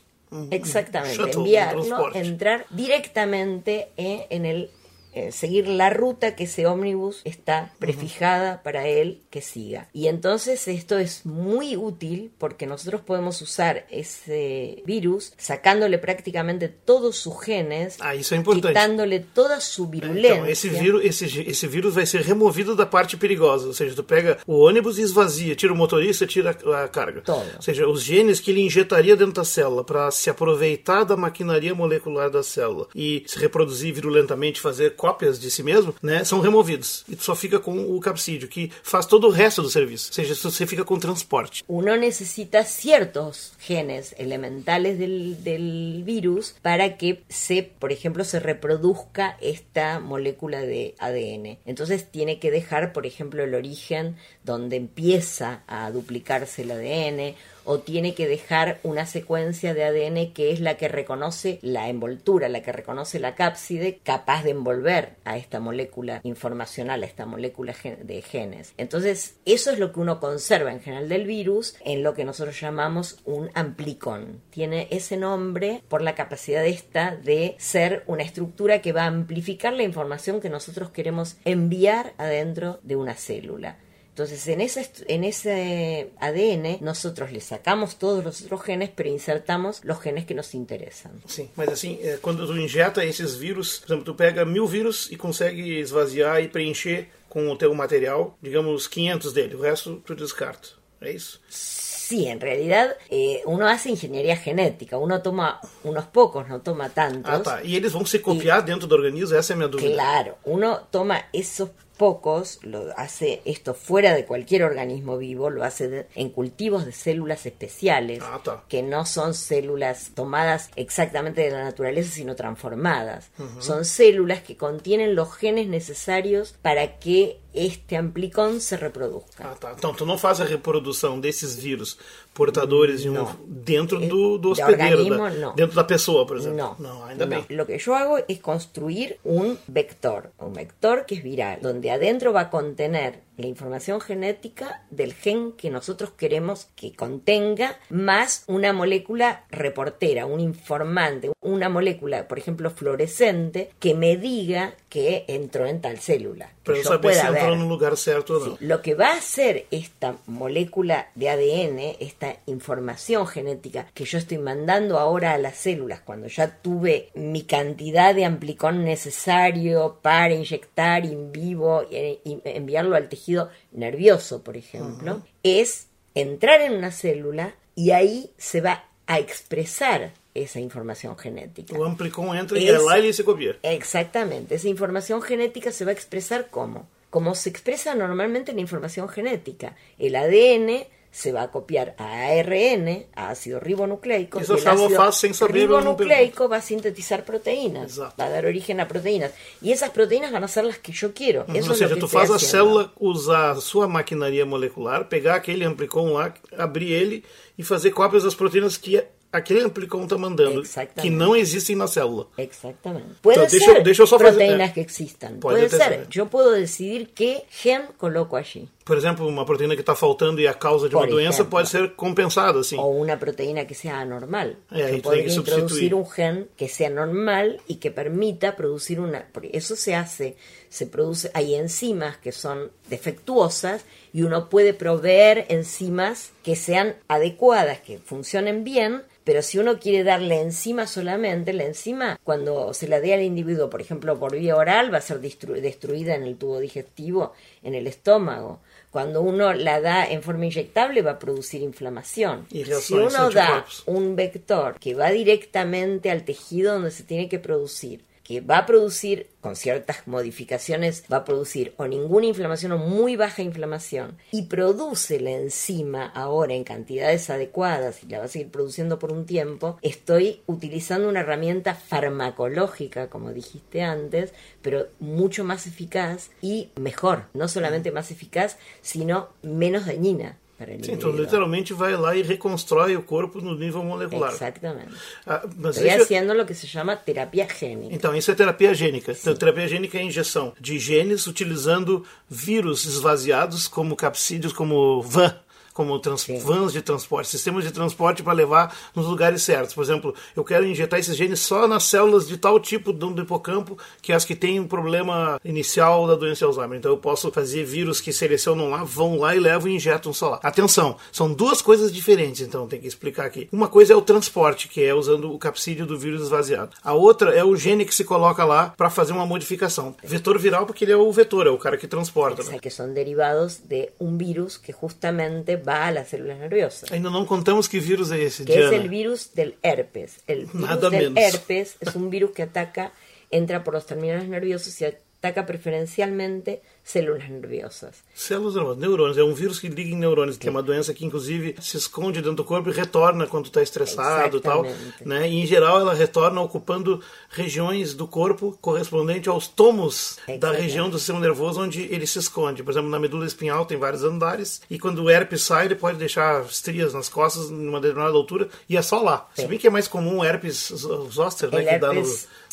Exactamente, 0.51 1.31
enviarlo, 1.31 2.13
entrar 2.13 2.65
directamente 2.69 3.87
en 3.95 4.45
el 4.45 4.69
eh, 5.17 5.31
seguir 5.31 5.67
la 5.67 5.89
ruta 5.89 6.35
que 6.35 6.43
ese 6.43 6.67
ómnibus 6.67 7.21
está 7.23 7.73
prefijada 7.79 8.51
uh 8.51 8.57
-huh. 8.57 8.63
para 8.63 8.87
él 8.87 9.21
que 9.31 9.41
siga. 9.41 9.89
Y 9.93 10.07
entonces 10.07 10.67
esto 10.67 10.97
es 10.99 11.25
muy 11.25 11.75
útil 11.75 12.31
porque 12.37 12.67
nosotros 12.67 13.01
podemos 13.01 13.41
usar 13.41 13.85
ese 13.89 14.83
virus 14.85 15.33
sacándole 15.37 15.97
prácticamente 15.97 16.67
todos 16.69 17.17
sus 17.17 17.35
genes, 17.43 17.97
ah, 17.99 18.15
isso 18.15 18.35
é 18.35 18.37
importante. 18.37 18.73
quitándole 18.73 19.19
toda 19.19 19.59
su 19.59 19.87
virulencia. 19.87 20.35
Então, 20.35 20.45
esse 20.45 20.69
vírus, 20.69 21.03
esse, 21.03 21.25
esse 21.41 21.67
vírus 21.67 21.95
vai 21.95 22.05
ser 22.05 22.21
removido 22.21 22.75
da 22.75 22.85
parte 22.85 23.17
perigosa, 23.17 23.67
ou 23.67 23.73
seja, 23.73 23.95
tu 23.95 24.03
pega 24.03 24.37
o 24.45 24.59
ônibus 24.59 24.97
e 24.97 25.01
esvazia, 25.01 25.55
tira 25.55 25.73
o 25.73 25.75
motorista, 25.75 26.27
tira 26.27 26.51
a 26.51 26.87
carga. 26.87 27.21
Todo. 27.21 27.45
Ou 27.55 27.61
seja, 27.61 27.87
os 27.87 28.03
genes 28.03 28.39
que 28.39 28.51
ele 28.51 28.61
injetaria 28.61 29.15
dentro 29.15 29.33
da 29.33 29.43
célula 29.43 29.83
para 29.83 30.11
se 30.11 30.29
aproveitar 30.29 31.03
da 31.03 31.17
maquinaria 31.17 31.73
molecular 31.73 32.29
da 32.29 32.43
célula 32.43 32.87
e 32.93 33.23
se 33.25 33.39
reproduzir 33.39 33.93
virulentamente, 33.93 34.61
fazer 34.61 34.95
cópias 35.07 35.39
de 35.39 35.49
si 35.49 35.63
mesmo, 35.63 35.95
né, 36.03 36.25
são 36.25 36.41
removidos. 36.41 37.05
E 37.07 37.15
tu 37.15 37.23
só 37.23 37.33
fica 37.33 37.59
com 37.59 37.95
o 37.95 37.99
capsídeo, 38.01 38.49
que 38.49 38.69
faz 38.83 39.05
todo 39.05 39.27
o 39.27 39.29
resto 39.29 39.61
do 39.61 39.69
serviço. 39.69 40.09
Ou 40.09 40.13
seja, 40.13 40.35
você 40.35 40.67
fica 40.67 40.83
com 40.83 40.99
transporte. 40.99 41.63
Uno 41.65 41.95
necessita 41.95 42.65
ciertos 42.65 43.53
genes 43.57 44.13
elementales 44.17 44.99
del, 44.99 45.41
del 45.41 46.03
virus 46.03 46.55
para 46.61 46.97
que 46.97 47.23
se, 47.29 47.63
por 47.63 47.93
ejemplo, 47.93 48.25
se 48.25 48.39
reproduzca 48.39 49.37
esta 49.39 50.01
molécula 50.01 50.59
de 50.59 50.93
ADN. 50.99 51.59
Entonces 51.65 52.11
tiene 52.11 52.37
que 52.39 52.51
dejar, 52.51 52.91
por 52.91 53.05
ejemplo, 53.05 53.41
el 53.43 53.55
origen 53.55 54.17
donde 54.43 54.75
empieza 54.75 55.63
a 55.67 55.89
duplicarse 55.89 56.63
el 56.63 56.71
ADN 56.71 57.35
o 57.67 57.79
tiene 57.79 58.15
que 58.15 58.27
dejar 58.27 58.79
una 58.83 59.05
secuencia 59.05 59.73
de 59.73 59.83
ADN 59.83 60.31
que 60.33 60.51
es 60.51 60.61
la 60.61 60.77
que 60.77 60.87
reconoce 60.87 61.59
la 61.61 61.89
envoltura, 61.89 62.47
la 62.47 62.61
que 62.61 62.71
reconoce 62.71 63.19
la 63.19 63.35
cápside, 63.35 63.99
capaz 64.03 64.43
de 64.43 64.51
envolver 64.51 65.17
a 65.25 65.37
esta 65.37 65.59
molécula 65.59 66.21
informacional, 66.23 67.03
a 67.03 67.05
esta 67.05 67.25
molécula 67.25 67.75
de 67.83 68.21
genes. 68.21 68.73
Entonces, 68.77 69.35
eso 69.45 69.71
es 69.71 69.79
lo 69.79 69.91
que 69.91 69.99
uno 69.99 70.21
conserva 70.21 70.71
en 70.71 70.79
general 70.79 71.09
del 71.09 71.27
virus 71.27 71.75
en 71.83 72.03
lo 72.03 72.13
que 72.13 72.23
nosotros 72.23 72.59
llamamos 72.59 73.19
un 73.25 73.49
amplicón. 73.53 74.41
Tiene 74.49 74.87
ese 74.89 75.17
nombre 75.17 75.83
por 75.89 76.01
la 76.01 76.15
capacidad 76.15 76.65
esta 76.65 77.17
de 77.17 77.55
ser 77.59 78.03
una 78.07 78.23
estructura 78.23 78.81
que 78.81 78.93
va 78.93 79.03
a 79.03 79.07
amplificar 79.07 79.73
la 79.73 79.83
información 79.83 80.39
que 80.39 80.49
nosotros 80.49 80.89
queremos 80.91 81.35
enviar 81.43 82.13
adentro 82.17 82.79
de 82.83 82.95
una 82.95 83.15
célula. 83.15 83.77
Entonces, 84.17 84.47
en 84.47 84.61
ese, 84.61 84.89
en 85.07 85.23
ese 85.23 86.09
ADN, 86.19 86.79
nosotros 86.81 87.31
le 87.31 87.39
sacamos 87.39 87.97
todos 87.97 88.23
los 88.23 88.41
otros 88.41 88.63
genes, 88.63 88.89
pero 88.95 89.09
insertamos 89.09 89.81
los 89.83 90.01
genes 90.01 90.25
que 90.25 90.33
nos 90.33 90.55
interesam. 90.55 91.11
Sim, 91.27 91.49
mas 91.55 91.69
assim, 91.69 91.99
quando 92.19 92.47
tu 92.47 92.57
injeta 92.57 93.05
esses 93.05 93.37
vírus, 93.37 93.77
por 93.77 93.85
exemplo, 93.85 94.05
tu 94.05 94.15
pega 94.15 94.43
mil 94.43 94.65
vírus 94.65 95.07
e 95.11 95.17
consegue 95.17 95.79
esvaziar 95.79 96.41
e 96.41 96.47
preencher 96.47 97.09
com 97.29 97.47
o 97.47 97.55
teu 97.55 97.71
material, 97.75 98.35
digamos, 98.41 98.87
500 98.87 99.33
dele, 99.33 99.53
o 99.53 99.61
resto 99.61 100.01
tu 100.03 100.15
descarta. 100.15 100.69
É 100.99 101.11
isso? 101.11 101.39
Sí, 101.47 102.25
en 102.25 102.39
realidad 102.39 102.95
eh, 103.11 103.43
uno 103.45 103.67
hace 103.67 103.89
ingeniería 103.89 104.37
genética, 104.37 104.97
uno 104.97 105.21
toma 105.21 105.59
unos 105.83 106.05
pocos, 106.05 106.47
no 106.47 106.61
toma 106.61 106.89
tantos. 106.89 107.31
Ah, 107.31 107.39
tá. 107.39 107.63
E 107.63 107.75
eles 107.75 107.91
vão 107.91 108.05
se 108.05 108.19
copiar 108.19 108.61
y, 108.61 108.65
dentro 108.65 108.87
do 108.87 108.95
organismo, 108.95 109.35
essa 109.35 109.51
é 109.51 109.55
a 109.55 109.57
minha 109.57 109.67
dúvida. 109.67 109.93
Claro, 109.93 110.35
uno 110.45 110.87
toma 110.89 111.25
esos 111.33 111.69
pocos, 111.97 112.59
lo 112.63 112.85
hace 112.97 113.41
esto 113.45 113.73
fuera 113.73 114.13
de 114.13 114.25
cualquier 114.25 114.63
organismo 114.63 115.17
vivo, 115.17 115.49
lo 115.49 115.63
hace 115.63 115.87
de, 115.89 116.07
en 116.15 116.29
cultivos 116.29 116.85
de 116.85 116.91
células 116.91 117.45
especiales, 117.45 118.23
ah, 118.23 118.63
que 118.67 118.83
no 118.83 119.05
son 119.05 119.33
células 119.33 120.11
tomadas 120.13 120.69
exactamente 120.75 121.41
de 121.41 121.51
la 121.51 121.63
naturaleza, 121.63 122.11
sino 122.11 122.35
transformadas. 122.35 123.29
Uh 123.37 123.43
-huh. 123.43 123.61
Son 123.61 123.85
células 123.85 124.41
que 124.41 124.57
contienen 124.57 125.15
los 125.15 125.33
genes 125.33 125.67
necesarios 125.67 126.55
para 126.61 126.99
que 126.99 127.39
este 127.53 127.97
amplicón 127.97 128.61
se 128.61 128.77
reproduzca. 128.77 129.51
Ah, 129.51 129.55
tá. 129.55 129.73
Então, 129.75 129.93
tu 129.93 130.05
não 130.05 130.17
faz 130.17 130.39
a 130.39 130.45
reprodução 130.45 131.19
desses 131.19 131.55
vírus 131.55 131.97
portadores 132.37 133.01
de 133.01 133.09
um, 133.09 133.25
dentro 133.47 133.99
do, 133.99 134.37
do 134.37 134.51
hospedeiro, 134.51 135.03
de 135.03 135.09
da, 135.09 135.29
no. 135.31 135.53
dentro 135.53 135.75
da 135.75 135.83
pessoa, 135.83 136.27
por 136.27 136.37
exemplo. 136.37 136.75
No, 136.77 136.93
no 136.93 137.05
ainda 137.05 137.25
no. 137.25 137.31
bem. 137.31 137.45
Lo 137.49 137.65
que 137.65 137.79
yo 137.79 137.95
hago 137.95 138.19
es 138.27 138.39
construir 138.39 139.17
un 139.23 139.57
vector, 139.67 140.31
un 140.37 140.53
vector 140.53 141.07
que 141.07 141.15
es 141.15 141.23
viral, 141.23 141.57
donde 141.63 141.89
adentro 141.89 142.31
va 142.31 142.41
a 142.41 142.49
contener 142.51 143.23
la 143.37 143.47
información 143.47 144.01
genética 144.01 144.83
del 144.89 145.13
gen 145.13 145.51
que 145.53 145.69
nosotros 145.69 146.11
queremos 146.11 146.67
que 146.75 146.93
contenga, 146.93 147.77
más 147.89 148.43
una 148.47 148.73
molécula 148.73 149.45
reportera, 149.49 150.25
un 150.25 150.39
informante, 150.39 151.31
una 151.39 151.69
molécula, 151.69 152.27
por 152.27 152.39
ejemplo, 152.39 152.71
fluorescente, 152.71 153.71
que 153.79 153.93
me 153.93 154.17
diga 154.17 154.73
que 154.89 155.25
entró 155.27 155.67
en 155.67 155.81
tal 155.81 155.99
célula. 155.99 156.51
Pero 156.63 156.83
saber 156.83 157.13
si 157.13 157.25
entró 157.25 157.53
en 157.53 157.61
un 157.61 157.69
lugar 157.69 157.95
cierto 157.95 158.39
no. 158.39 158.57
lo 158.59 158.81
que 158.81 158.95
va 158.95 159.09
a 159.11 159.17
hacer 159.17 159.67
esta 159.71 160.17
molécula 160.25 161.09
de 161.15 161.29
ADN, 161.29 161.95
esta 161.99 162.37
información 162.45 163.27
genética 163.27 163.87
que 163.93 164.05
yo 164.05 164.17
estoy 164.17 164.39
mandando 164.39 164.97
ahora 164.97 165.33
a 165.33 165.37
las 165.37 165.57
células, 165.57 166.01
cuando 166.01 166.27
ya 166.27 166.57
tuve 166.61 167.09
mi 167.13 167.43
cantidad 167.43 168.15
de 168.15 168.25
amplicón 168.25 168.83
necesario 168.83 169.99
para 170.01 170.33
inyectar 170.33 171.05
in 171.05 171.31
vivo 171.31 171.83
y 171.89 172.41
enviarlo 172.43 172.95
al 172.95 173.07
tejido 173.07 173.26
nervioso, 173.71 174.43
por 174.43 174.57
ejemplo, 174.57 175.21
es 175.43 175.87
entrar 176.15 176.61
en 176.61 176.73
una 176.73 176.91
célula 176.91 177.55
y 177.75 177.91
ahí 177.91 178.31
se 178.37 178.61
va 178.61 178.85
a 179.05 179.19
expresar 179.19 180.11
esa 180.33 180.59
información 180.59 181.17
genética. 181.17 181.77
O 181.77 181.85
amplicón 181.85 182.37
entra 182.37 182.59
y 182.59 182.67
el 182.67 183.13
se 183.13 183.23
copia. 183.23 183.57
Exactamente. 183.63 184.55
Esa 184.55 184.67
información 184.67 185.21
genética 185.21 185.71
se 185.71 185.85
va 185.85 185.91
a 185.91 185.93
expresar 185.93 186.49
como 186.49 186.87
como 187.09 187.35
se 187.35 187.49
expresa 187.49 187.95
normalmente 187.95 188.53
la 188.53 188.61
información 188.61 189.07
genética. 189.07 189.75
El 189.97 190.15
ADN 190.15 190.85
se 191.17 191.31
va 191.31 191.41
a 191.41 191.47
copiar 191.47 191.95
a 191.97 192.27
ARN, 192.27 193.07
a 193.15 193.29
ácido 193.31 193.59
ribonucleico, 193.59 194.39
y 194.39 194.43
el 194.43 194.67
ácido 194.99 195.47
ribonucleico 195.47 196.47
va 196.47 196.57
a 196.57 196.61
sintetizar 196.61 197.25
proteínas, 197.25 197.99
va 197.99 198.13
a 198.15 198.29
dar 198.29 198.45
origen 198.45 198.79
a 198.81 198.87
proteínas. 198.87 199.31
Y 199.59 199.71
esas 199.71 199.89
proteínas 199.89 200.31
van 200.31 200.43
a 200.43 200.47
ser 200.47 200.65
las 200.65 200.77
que 200.77 200.91
yo 200.91 201.15
quiero. 201.15 201.47
Eso 201.51 201.71
Ou 201.71 201.75
seja, 201.75 201.95
tu 201.95 202.07
faz 202.07 202.29
a 202.29 202.37
célula 202.37 202.93
usar 202.99 203.59
sua 203.61 203.87
maquinaria 203.87 204.45
molecular, 204.45 205.09
pegar 205.09 205.33
aquele 205.33 205.65
amplicon 205.65 206.13
lá, 206.13 206.35
abrir 206.55 206.93
ele 206.93 207.23
e 207.57 207.63
fazer 207.63 207.89
cópias 207.89 208.21
das 208.21 208.35
proteínas 208.35 208.77
que 208.77 209.03
aquele 209.31 209.61
amplicon 209.61 210.03
está 210.03 210.19
mandando, 210.19 210.61
que 211.01 211.09
não 211.09 211.35
existem 211.35 211.75
na 211.75 211.87
célula. 211.87 212.27
Exactamente. 212.37 213.15
Puede 213.23 213.39
então, 213.39 213.49
ser 213.49 213.81
deixa, 213.81 214.05
deixa 214.05 214.17
proteínas 214.17 214.71
que 214.71 214.81
existam. 214.81 215.39
Puede, 215.39 215.67
ser. 215.67 215.77
ser. 215.79 216.07
Eu 216.13 216.27
posso 216.27 216.51
decidir 216.51 217.07
que 217.07 217.41
gen 217.49 217.87
coloco 217.97 218.35
allí. 218.35 218.69
Por 218.87 218.97
exemplo, 218.97 219.27
uma 219.27 219.45
proteína 219.45 219.75
que 219.75 219.81
está 219.81 219.95
faltando 219.95 220.39
e 220.39 220.47
a 220.47 220.53
causa 220.53 220.87
de 220.87 220.95
uma 220.95 221.05
doença 221.05 221.43
pode 221.43 221.67
ser 221.67 221.93
compensada, 221.95 222.59
assim. 222.59 222.77
Ou 222.77 223.03
uma 223.03 223.17
proteína 223.17 223.65
que 223.65 223.75
seja 223.75 223.95
anormal. 223.95 224.51
É, 224.71 224.95
introduzir 224.95 225.93
um 225.93 226.05
gen 226.05 226.47
que 226.55 226.69
seja 226.69 226.89
normal 226.89 227.57
e 227.67 227.75
que 227.75 227.91
permita 227.91 228.53
produzir 228.53 228.97
uma... 228.97 229.23
Porque 229.33 229.51
isso 229.53 229.75
se 229.75 229.93
hace, 229.93 230.37
se 230.69 230.85
produce... 230.85 231.29
Hay 231.33 231.55
enzimas 231.55 232.15
que 232.15 232.31
son 232.31 232.71
defectuosas 232.89 233.83
y 234.13 234.23
uno 234.23 234.47
puede 234.49 234.73
proveer 234.73 235.45
enzimas 235.49 236.31
que 236.41 236.55
sean 236.55 236.95
adecuadas, 237.09 237.81
que 237.81 237.99
funcionen 237.99 238.63
bien, 238.63 239.03
pero 239.27 239.41
si 239.41 239.59
uno 239.59 239.77
quiere 239.77 240.05
darle 240.05 240.39
enzima 240.39 240.87
solamente, 240.87 241.51
la 241.51 241.65
enzima 241.65 242.17
cuando 242.23 242.73
se 242.73 242.87
la 242.87 243.01
dé 243.01 243.13
al 243.13 243.21
individuo, 243.21 243.69
por 243.69 243.81
ejemplo, 243.81 244.17
por 244.17 244.33
vía 244.33 244.55
oral, 244.55 244.93
va 244.93 244.99
a 244.99 245.01
ser 245.01 245.19
destruida 245.19 246.15
en 246.15 246.23
el 246.23 246.37
tubo 246.37 246.61
digestivo, 246.61 247.33
en 247.61 247.75
el 247.75 247.87
estómago. 247.87 248.61
Cuando 248.91 249.21
uno 249.21 249.53
la 249.53 249.81
da 249.81 250.05
en 250.09 250.23
forma 250.23 250.45
inyectable 250.45 251.01
va 251.01 251.11
a 251.11 251.19
producir 251.19 251.61
inflamación. 251.61 252.45
Y 252.49 252.63
si 252.65 252.93
uno 252.93 253.29
da 253.29 253.65
un 253.85 254.15
vector 254.15 254.79
que 254.79 254.95
va 254.95 255.11
directamente 255.11 256.09
al 256.09 256.23
tejido 256.23 256.73
donde 256.73 256.91
se 256.91 257.03
tiene 257.03 257.27
que 257.29 257.39
producir, 257.39 258.01
que 258.27 258.41
va 258.41 258.57
a 258.57 258.65
producir, 258.65 259.29
con 259.39 259.55
ciertas 259.55 260.05
modificaciones, 260.05 261.05
va 261.09 261.17
a 261.17 261.23
producir 261.23 261.73
o 261.77 261.87
ninguna 261.87 262.25
inflamación 262.25 262.73
o 262.73 262.77
muy 262.77 263.15
baja 263.15 263.41
inflamación 263.41 264.17
y 264.33 264.47
produce 264.47 265.21
la 265.21 265.31
enzima 265.31 266.07
ahora 266.07 266.53
en 266.53 266.65
cantidades 266.65 267.29
adecuadas 267.29 268.03
y 268.03 268.07
la 268.07 268.19
va 268.19 268.25
a 268.25 268.27
seguir 268.27 268.51
produciendo 268.51 268.99
por 268.99 269.13
un 269.13 269.25
tiempo, 269.25 269.79
estoy 269.81 270.41
utilizando 270.45 271.07
una 271.07 271.21
herramienta 271.21 271.73
farmacológica, 271.73 273.09
como 273.09 273.31
dijiste 273.31 273.81
antes, 273.81 274.33
pero 274.61 274.87
mucho 274.99 275.45
más 275.45 275.65
eficaz 275.65 276.29
y 276.41 276.71
mejor, 276.75 277.27
no 277.33 277.47
solamente 277.47 277.93
más 277.93 278.11
eficaz, 278.11 278.57
sino 278.81 279.29
menos 279.41 279.85
dañina. 279.85 280.37
Sim, 280.59 280.93
então 280.93 281.11
literalmente 281.11 281.71
vai 281.71 281.95
lá 281.95 282.15
e 282.15 282.23
reconstrói 282.23 282.95
o 282.95 283.03
corpo 283.03 283.39
no 283.39 283.55
nível 283.55 283.83
molecular. 283.83 284.31
Exatamente. 284.31 284.89
Ah, 285.25 285.45
mas 285.55 285.77
Estou 285.77 285.99
fazendo 285.99 286.41
o 286.41 286.45
que 286.45 286.53
se 286.55 286.67
chama 286.67 286.95
terapia 286.95 287.47
gênica. 287.47 287.93
Então, 287.93 288.15
isso 288.15 288.31
é 288.31 288.35
terapia 288.35 288.73
gênica. 288.73 289.11
Então, 289.11 289.35
terapia 289.35 289.67
gênica 289.67 289.97
é 289.99 290.01
a 290.01 290.03
injeção 290.03 290.53
de 290.59 290.79
genes 290.79 291.27
utilizando 291.27 292.03
vírus 292.27 292.85
esvaziados 292.85 293.67
como 293.67 293.95
capsídeos, 293.95 294.51
como 294.51 295.01
van 295.03 295.35
como 295.77 295.99
trans, 295.99 296.25
vans 296.43 296.73
de 296.73 296.81
transporte, 296.81 297.29
sistemas 297.29 297.63
de 297.63 297.69
transporte 297.69 298.23
para 298.23 298.33
levar 298.33 298.75
nos 298.95 299.05
lugares 299.05 299.43
certos. 299.43 299.75
Por 299.75 299.83
exemplo, 299.83 300.15
eu 300.35 300.43
quero 300.43 300.65
injetar 300.65 300.99
esses 300.99 301.15
genes 301.15 301.39
só 301.39 301.67
nas 301.67 301.83
células 301.83 302.27
de 302.27 302.35
tal 302.35 302.59
tipo 302.59 302.91
do 302.91 303.21
hipocampo, 303.21 303.77
que 304.01 304.11
é 304.11 304.15
as 304.15 304.25
que 304.25 304.35
têm 304.35 304.59
um 304.59 304.65
problema 304.65 305.39
inicial 305.45 306.07
da 306.07 306.15
doença 306.15 306.39
de 306.39 306.45
Alzheimer. 306.45 306.79
Então 306.79 306.91
eu 306.91 306.97
posso 306.97 307.31
fazer 307.31 307.63
vírus 307.63 308.01
que 308.01 308.11
selecionam 308.11 308.71
lá, 308.71 308.83
vão 308.83 309.19
lá 309.19 309.35
e 309.35 309.39
levam 309.39 309.69
e 309.69 309.75
injetam 309.75 310.11
só 310.11 310.29
lá. 310.31 310.39
Atenção, 310.41 310.97
são 311.11 311.31
duas 311.31 311.61
coisas 311.61 311.93
diferentes, 311.93 312.41
então 312.41 312.67
tem 312.67 312.79
que 312.79 312.87
explicar 312.87 313.27
aqui. 313.27 313.47
Uma 313.51 313.67
coisa 313.67 313.93
é 313.93 313.95
o 313.95 314.01
transporte, 314.01 314.67
que 314.67 314.83
é 314.83 314.95
usando 314.95 315.31
o 315.31 315.37
capsídeo 315.37 315.85
do 315.85 315.99
vírus 315.99 316.23
esvaziado. 316.23 316.71
A 316.83 316.93
outra 316.93 317.35
é 317.35 317.43
o 317.43 317.55
gene 317.55 317.85
que 317.85 317.93
se 317.93 318.03
coloca 318.03 318.43
lá 318.43 318.73
para 318.75 318.89
fazer 318.89 319.13
uma 319.13 319.27
modificação. 319.27 319.95
Vetor 320.03 320.39
viral, 320.39 320.65
porque 320.65 320.85
ele 320.85 320.93
é 320.93 320.97
o 320.97 321.11
vetor, 321.11 321.45
é 321.45 321.51
o 321.51 321.57
cara 321.59 321.77
que 321.77 321.85
transporta. 321.85 322.41
Né? 322.41 322.57
Que 322.57 322.71
são 322.71 322.91
derivados 322.91 323.57
de 323.57 323.89
um 323.99 324.17
vírus 324.17 324.57
que 324.57 324.73
justamente 324.81 325.55
va 325.67 325.87
a 325.87 325.91
las 325.91 326.09
células 326.09 326.37
nerviosas. 326.39 326.91
Ainda 326.91 327.09
não 327.09 327.25
contamos 327.25 327.67
que 327.67 327.79
vírus 327.79 328.11
é 328.11 328.19
esse, 328.19 328.45
Que 328.45 328.53
Diana. 328.53 328.75
es 328.75 328.81
el 328.81 328.89
virus 328.89 329.33
del 329.33 329.55
herpes. 329.63 330.19
El 330.27 330.45
virus 330.45 330.53
Nada 330.61 330.89
del 330.89 331.11
menos. 331.11 331.23
herpes 331.33 331.75
es 331.79 331.95
un 331.95 332.09
virus 332.09 332.31
que 332.31 332.43
ataca, 332.43 332.93
entra 333.31 333.63
por 333.63 333.73
los 333.73 333.85
terminales 333.85 334.27
nerviosos 334.29 334.79
y 334.81 334.85
ataca 335.19 335.43
preferencialmente 335.43 336.59
células 336.83 337.27
nerviosas. 337.27 338.03
Células 338.13 338.55
nervosas, 338.55 338.77
neurônios. 338.77 339.17
É 339.17 339.23
um 339.23 339.33
vírus 339.33 339.59
que 339.59 339.67
liga 339.67 339.89
em 339.89 339.97
neurônios, 339.97 340.37
que 340.37 340.47
é 340.47 340.51
uma 340.51 340.63
doença 340.63 340.93
que, 340.93 341.05
inclusive, 341.05 341.55
se 341.59 341.75
esconde 341.75 342.21
dentro 342.21 342.37
do 342.37 342.43
corpo 342.43 342.69
e 342.69 342.73
retorna 342.73 343.27
quando 343.27 343.45
está 343.45 343.61
estressado 343.61 344.37
e 344.37 344.41
tal. 344.41 344.65
Né? 345.05 345.27
E, 345.29 345.41
em 345.41 345.45
geral, 345.45 345.79
ela 345.79 345.93
retorna 345.93 346.39
ocupando 346.39 347.01
regiões 347.29 347.93
do 347.93 348.07
corpo 348.07 348.57
correspondente 348.61 349.27
aos 349.27 349.47
tomos 349.47 350.17
da 350.39 350.51
região 350.51 350.89
do 350.89 350.97
sistema 350.97 351.19
nervoso 351.19 351.61
onde 351.61 351.81
ele 351.81 352.07
se 352.07 352.19
esconde. 352.19 352.63
Por 352.63 352.71
exemplo, 352.71 352.89
na 352.89 352.99
medula 352.99 353.25
espinhal 353.25 353.65
tem 353.65 353.77
vários 353.77 354.03
andares 354.03 354.61
e 354.69 354.79
quando 354.79 355.03
o 355.03 355.09
herpes 355.09 355.41
sai, 355.41 355.65
ele 355.65 355.75
pode 355.75 355.97
deixar 355.97 356.45
estrias 356.45 356.93
nas 356.93 357.09
costas 357.09 357.49
numa 357.49 357.81
determinada 357.81 358.15
altura 358.15 358.47
e 358.69 358.77
é 358.77 358.81
só 358.81 359.01
lá. 359.01 359.27
Sim. 359.35 359.41
Se 359.41 359.47
bem 359.47 359.57
que 359.57 359.67
é 359.67 359.69
mais 359.69 359.87
comum 359.87 360.19
o 360.19 360.23
herpes 360.23 360.71
zoster, 361.11 361.51
né? 361.51 361.63
que 361.63 361.79
dá 361.79 361.91
no... 361.91 362.03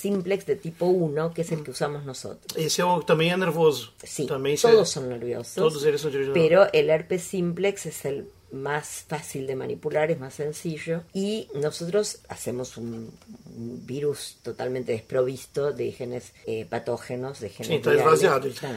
simplex 0.04 0.44
de 0.44 0.56
tipo 0.56 0.84
1, 0.84 1.32
que 1.32 1.42
es 1.42 1.52
el 1.52 1.64
que 1.64 1.70
usamos 1.70 2.04
nosotros. 2.04 2.44
Ese 2.56 2.82
también 3.06 3.32
es 3.32 3.38
nervoso. 3.38 3.92
Sí, 4.02 4.26
todos 4.26 4.90
son 4.90 5.08
nerviosos. 5.08 5.54
Todos 5.54 5.82
ellos 5.86 6.02
son 6.02 6.12
nerviosos. 6.12 6.34
Pero 6.34 6.70
el 6.74 6.90
herpes 6.90 7.22
simplex 7.22 7.86
es 7.86 8.04
el 8.04 8.28
más 8.52 9.04
fácil 9.08 9.46
de 9.46 9.56
manipular, 9.56 10.10
es 10.10 10.20
más 10.20 10.34
sencillo. 10.34 11.04
Y 11.14 11.48
nosotros 11.54 12.18
hacemos 12.28 12.76
un, 12.76 13.10
virus 13.86 14.36
totalmente 14.42 14.92
desprovisto 14.92 15.72
de 15.72 15.90
genes 15.92 16.32
eh, 16.46 16.66
patógenos, 16.68 17.40
de 17.40 17.48
genes. 17.48 17.82
Sí, 18.18 18.28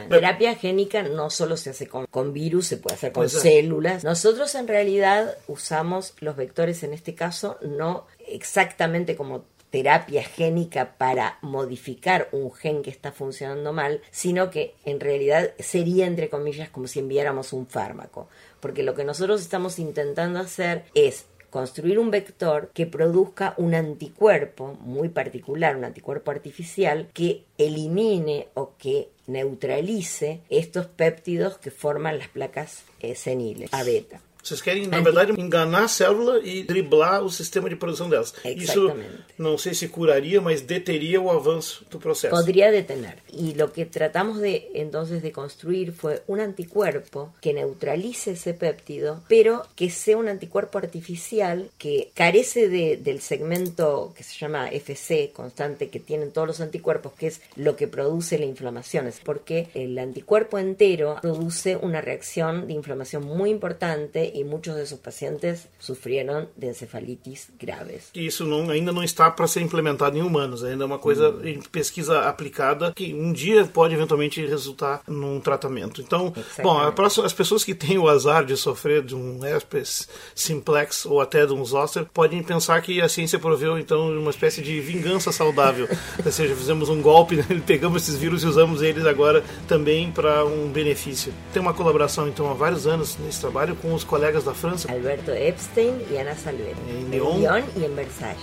Terapia 0.08 0.54
génica 0.54 1.02
no 1.02 1.28
solo 1.28 1.58
se 1.58 1.70
hace 1.70 1.88
con, 1.88 2.06
con 2.06 2.32
virus, 2.32 2.68
se 2.68 2.78
puede 2.78 2.96
hacer 2.96 3.12
con 3.12 3.24
pues, 3.24 3.32
células. 3.32 4.02
Nosotros 4.02 4.54
en 4.54 4.66
realidad 4.66 5.36
usamos 5.46 6.14
los 6.20 6.36
vectores 6.36 6.82
en 6.84 6.94
este 6.94 7.14
caso 7.14 7.58
no 7.62 8.06
exactamente 8.26 9.14
como 9.14 9.44
terapia 9.70 10.22
génica 10.22 10.96
para 10.98 11.38
modificar 11.42 12.28
un 12.32 12.52
gen 12.52 12.82
que 12.82 12.90
está 12.90 13.12
funcionando 13.12 13.72
mal, 13.72 14.00
sino 14.10 14.50
que 14.50 14.74
en 14.84 15.00
realidad 15.00 15.52
sería, 15.58 16.06
entre 16.06 16.28
comillas, 16.28 16.70
como 16.70 16.86
si 16.86 16.98
enviáramos 16.98 17.52
un 17.52 17.66
fármaco. 17.66 18.28
Porque 18.60 18.82
lo 18.82 18.94
que 18.94 19.04
nosotros 19.04 19.40
estamos 19.40 19.78
intentando 19.78 20.38
hacer 20.38 20.84
es 20.94 21.26
construir 21.50 21.98
un 21.98 22.10
vector 22.10 22.70
que 22.74 22.86
produzca 22.86 23.54
un 23.56 23.74
anticuerpo 23.74 24.76
muy 24.80 25.08
particular, 25.08 25.76
un 25.76 25.84
anticuerpo 25.84 26.30
artificial, 26.30 27.08
que 27.12 27.44
elimine 27.56 28.48
o 28.54 28.72
que 28.76 29.08
neutralice 29.26 30.40
estos 30.50 30.86
péptidos 30.86 31.58
que 31.58 31.70
forman 31.70 32.18
las 32.18 32.28
placas 32.28 32.84
eh, 33.00 33.14
seniles, 33.14 33.72
A 33.72 33.82
beta. 33.82 34.20
Vocês 34.48 34.62
querem, 34.62 34.86
na 34.86 35.00
verdade, 35.02 35.38
enganar 35.38 35.84
a 35.84 35.88
célula 35.88 36.40
e 36.42 36.62
driblar 36.62 37.22
o 37.22 37.28
sistema 37.28 37.68
de 37.68 37.76
produção 37.76 38.08
delas. 38.08 38.32
Isso 38.56 38.90
não 39.36 39.58
sei 39.58 39.74
se 39.74 39.88
curaria, 39.88 40.40
mas 40.40 40.62
deteria 40.62 41.20
o 41.20 41.30
avanço 41.30 41.84
do 41.90 41.98
processo. 41.98 42.34
Podría 42.34 42.70
detener. 42.70 43.18
Y 43.30 43.52
lo 43.52 43.70
que 43.70 43.84
tratamos 43.84 44.40
de 44.40 44.70
entonces 44.72 45.20
de 45.20 45.32
construir 45.32 45.92
fue 45.92 46.22
un 46.26 46.40
anticuerpo 46.40 47.34
que 47.42 47.52
neutralice 47.52 48.30
ese 48.30 48.54
péptido, 48.54 49.22
pero 49.28 49.66
que 49.76 49.90
sea 49.90 50.16
un 50.16 50.28
anticuerpo 50.28 50.78
artificial 50.78 51.68
que 51.76 52.10
carece 52.14 52.70
de, 52.70 52.96
del 52.96 53.20
segmento 53.20 54.14
que 54.16 54.22
se 54.22 54.38
llama 54.38 54.70
FC 54.70 55.30
constante 55.34 55.90
que 55.90 56.00
tienen 56.00 56.32
todos 56.32 56.48
los 56.48 56.60
anticuerpos, 56.62 57.12
que 57.12 57.26
es 57.26 57.42
lo 57.56 57.76
que 57.76 57.86
produce 57.86 58.38
la 58.38 58.46
inflamación. 58.46 59.06
Es 59.08 59.20
porque 59.22 59.68
el 59.74 59.98
anticuerpo 59.98 60.58
entero 60.58 61.16
produce 61.20 61.76
una 61.76 62.00
reacción 62.00 62.66
de 62.66 62.72
inflamación 62.72 63.24
muy 63.24 63.50
importante 63.50 64.37
y 64.38 64.44
muchos 64.44 64.76
de 64.76 64.86
sus 64.86 64.98
pacientes 64.98 65.68
sufrieron 65.78 66.48
de 66.56 66.68
encefalitis 66.68 67.48
graves. 67.58 68.10
Isso 68.14 68.44
não, 68.44 68.70
ainda 68.70 68.92
não 68.92 69.02
está 69.02 69.30
para 69.30 69.46
ser 69.46 69.60
implementado 69.60 70.16
em 70.16 70.22
humanos, 70.22 70.62
ainda 70.62 70.84
é 70.84 70.86
uma 70.86 70.98
coisa 70.98 71.30
Hum. 71.30 71.40
em 71.44 71.60
pesquisa 71.60 72.20
aplicada 72.28 72.92
que 72.94 73.12
um 73.14 73.32
dia 73.32 73.64
pode 73.66 73.94
eventualmente 73.94 74.44
resultar 74.46 75.02
num 75.08 75.40
tratamento. 75.40 76.00
Então, 76.00 76.32
bom, 76.62 76.92
próxima- 76.92 77.26
as 77.26 77.32
pessoas 77.32 77.64
que 77.64 77.74
têm 77.74 77.98
o 77.98 78.08
azar 78.08 78.44
de 78.44 78.56
sofrer 78.56 79.02
de 79.02 79.14
um 79.14 79.44
herpes 79.44 80.08
simplex 80.34 81.04
ou 81.04 81.20
até 81.20 81.44
de 81.46 81.52
um 81.52 81.64
zoster 81.64 82.06
podem 82.14 82.42
pensar 82.42 82.80
que 82.82 83.00
a 83.00 83.08
ciência 83.08 83.38
proveu 83.38 83.78
então 83.78 84.10
uma 84.18 84.30
espécie 84.30 84.62
de 84.62 84.80
vingança 84.80 85.32
saudável, 85.32 85.88
ou 86.24 86.32
seja, 86.32 86.54
fizemos 86.54 86.88
um 86.88 87.02
golpe, 87.02 87.36
né? 87.36 87.44
pegamos 87.66 88.02
esses 88.02 88.16
vírus 88.16 88.42
e 88.42 88.46
usamos 88.46 88.82
eles 88.82 89.04
agora 89.06 89.42
também 89.66 90.10
para 90.12 90.44
um 90.44 90.68
benefício. 90.68 91.32
Tem 91.52 91.60
uma 91.60 91.74
colaboração 91.74 92.28
então 92.28 92.50
há 92.50 92.54
vários 92.54 92.86
anos 92.86 93.16
nesse 93.18 93.40
trabalho 93.40 93.74
com 93.76 93.92
os 93.94 94.04
colegas 94.18 94.44
da 94.44 94.52
França. 94.52 94.90
Alberto 94.90 95.30
Epstein 95.30 95.94
y 96.10 96.16
Ana 96.16 96.34
Salvet. 96.34 96.76
En 96.88 97.06
En 97.06 97.10
Lyon. 97.10 97.38
Lyon 97.38 97.64
y 97.76 97.84
en 97.84 97.94
Versalles. 97.94 98.42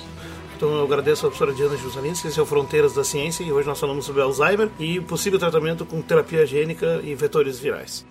Então 0.56 0.74
eu 0.74 0.86
agradeço 0.86 1.26
a 1.26 1.30
professora 1.30 1.54
Diana 1.54 1.76
Jusalinski, 1.76 2.30
esse 2.30 2.40
é 2.40 2.42
o 2.42 2.46
Fronteiras 2.46 2.94
da 2.94 3.04
Ciência, 3.04 3.44
e 3.44 3.52
hoje 3.52 3.68
nós 3.68 3.78
falamos 3.78 4.06
sobre 4.06 4.22
Alzheimer 4.22 4.70
e 4.80 5.02
possível 5.02 5.38
tratamento 5.38 5.86
com 5.86 6.02
terapia 6.02 6.46
gênica 6.46 7.02
e 7.04 7.14
vetores 7.14 7.60
virais. 7.60 8.06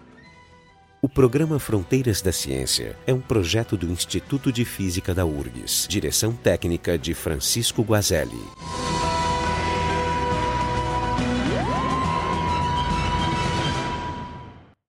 O 1.01 1.09
programa 1.09 1.59
Fronteiras 1.59 2.21
da 2.21 2.33
Ciência 2.33 2.97
é 3.07 3.15
um 3.15 3.21
projeto 3.21 3.79
do 3.79 3.87
Instituto 3.87 4.53
de 4.53 4.67
Física 4.67 5.15
da 5.15 5.25
URGS, 5.25 5.87
direção 5.89 6.35
técnica 6.35 6.99
de 6.99 7.15
Francisco 7.15 7.83
Guazelli. 7.83 8.43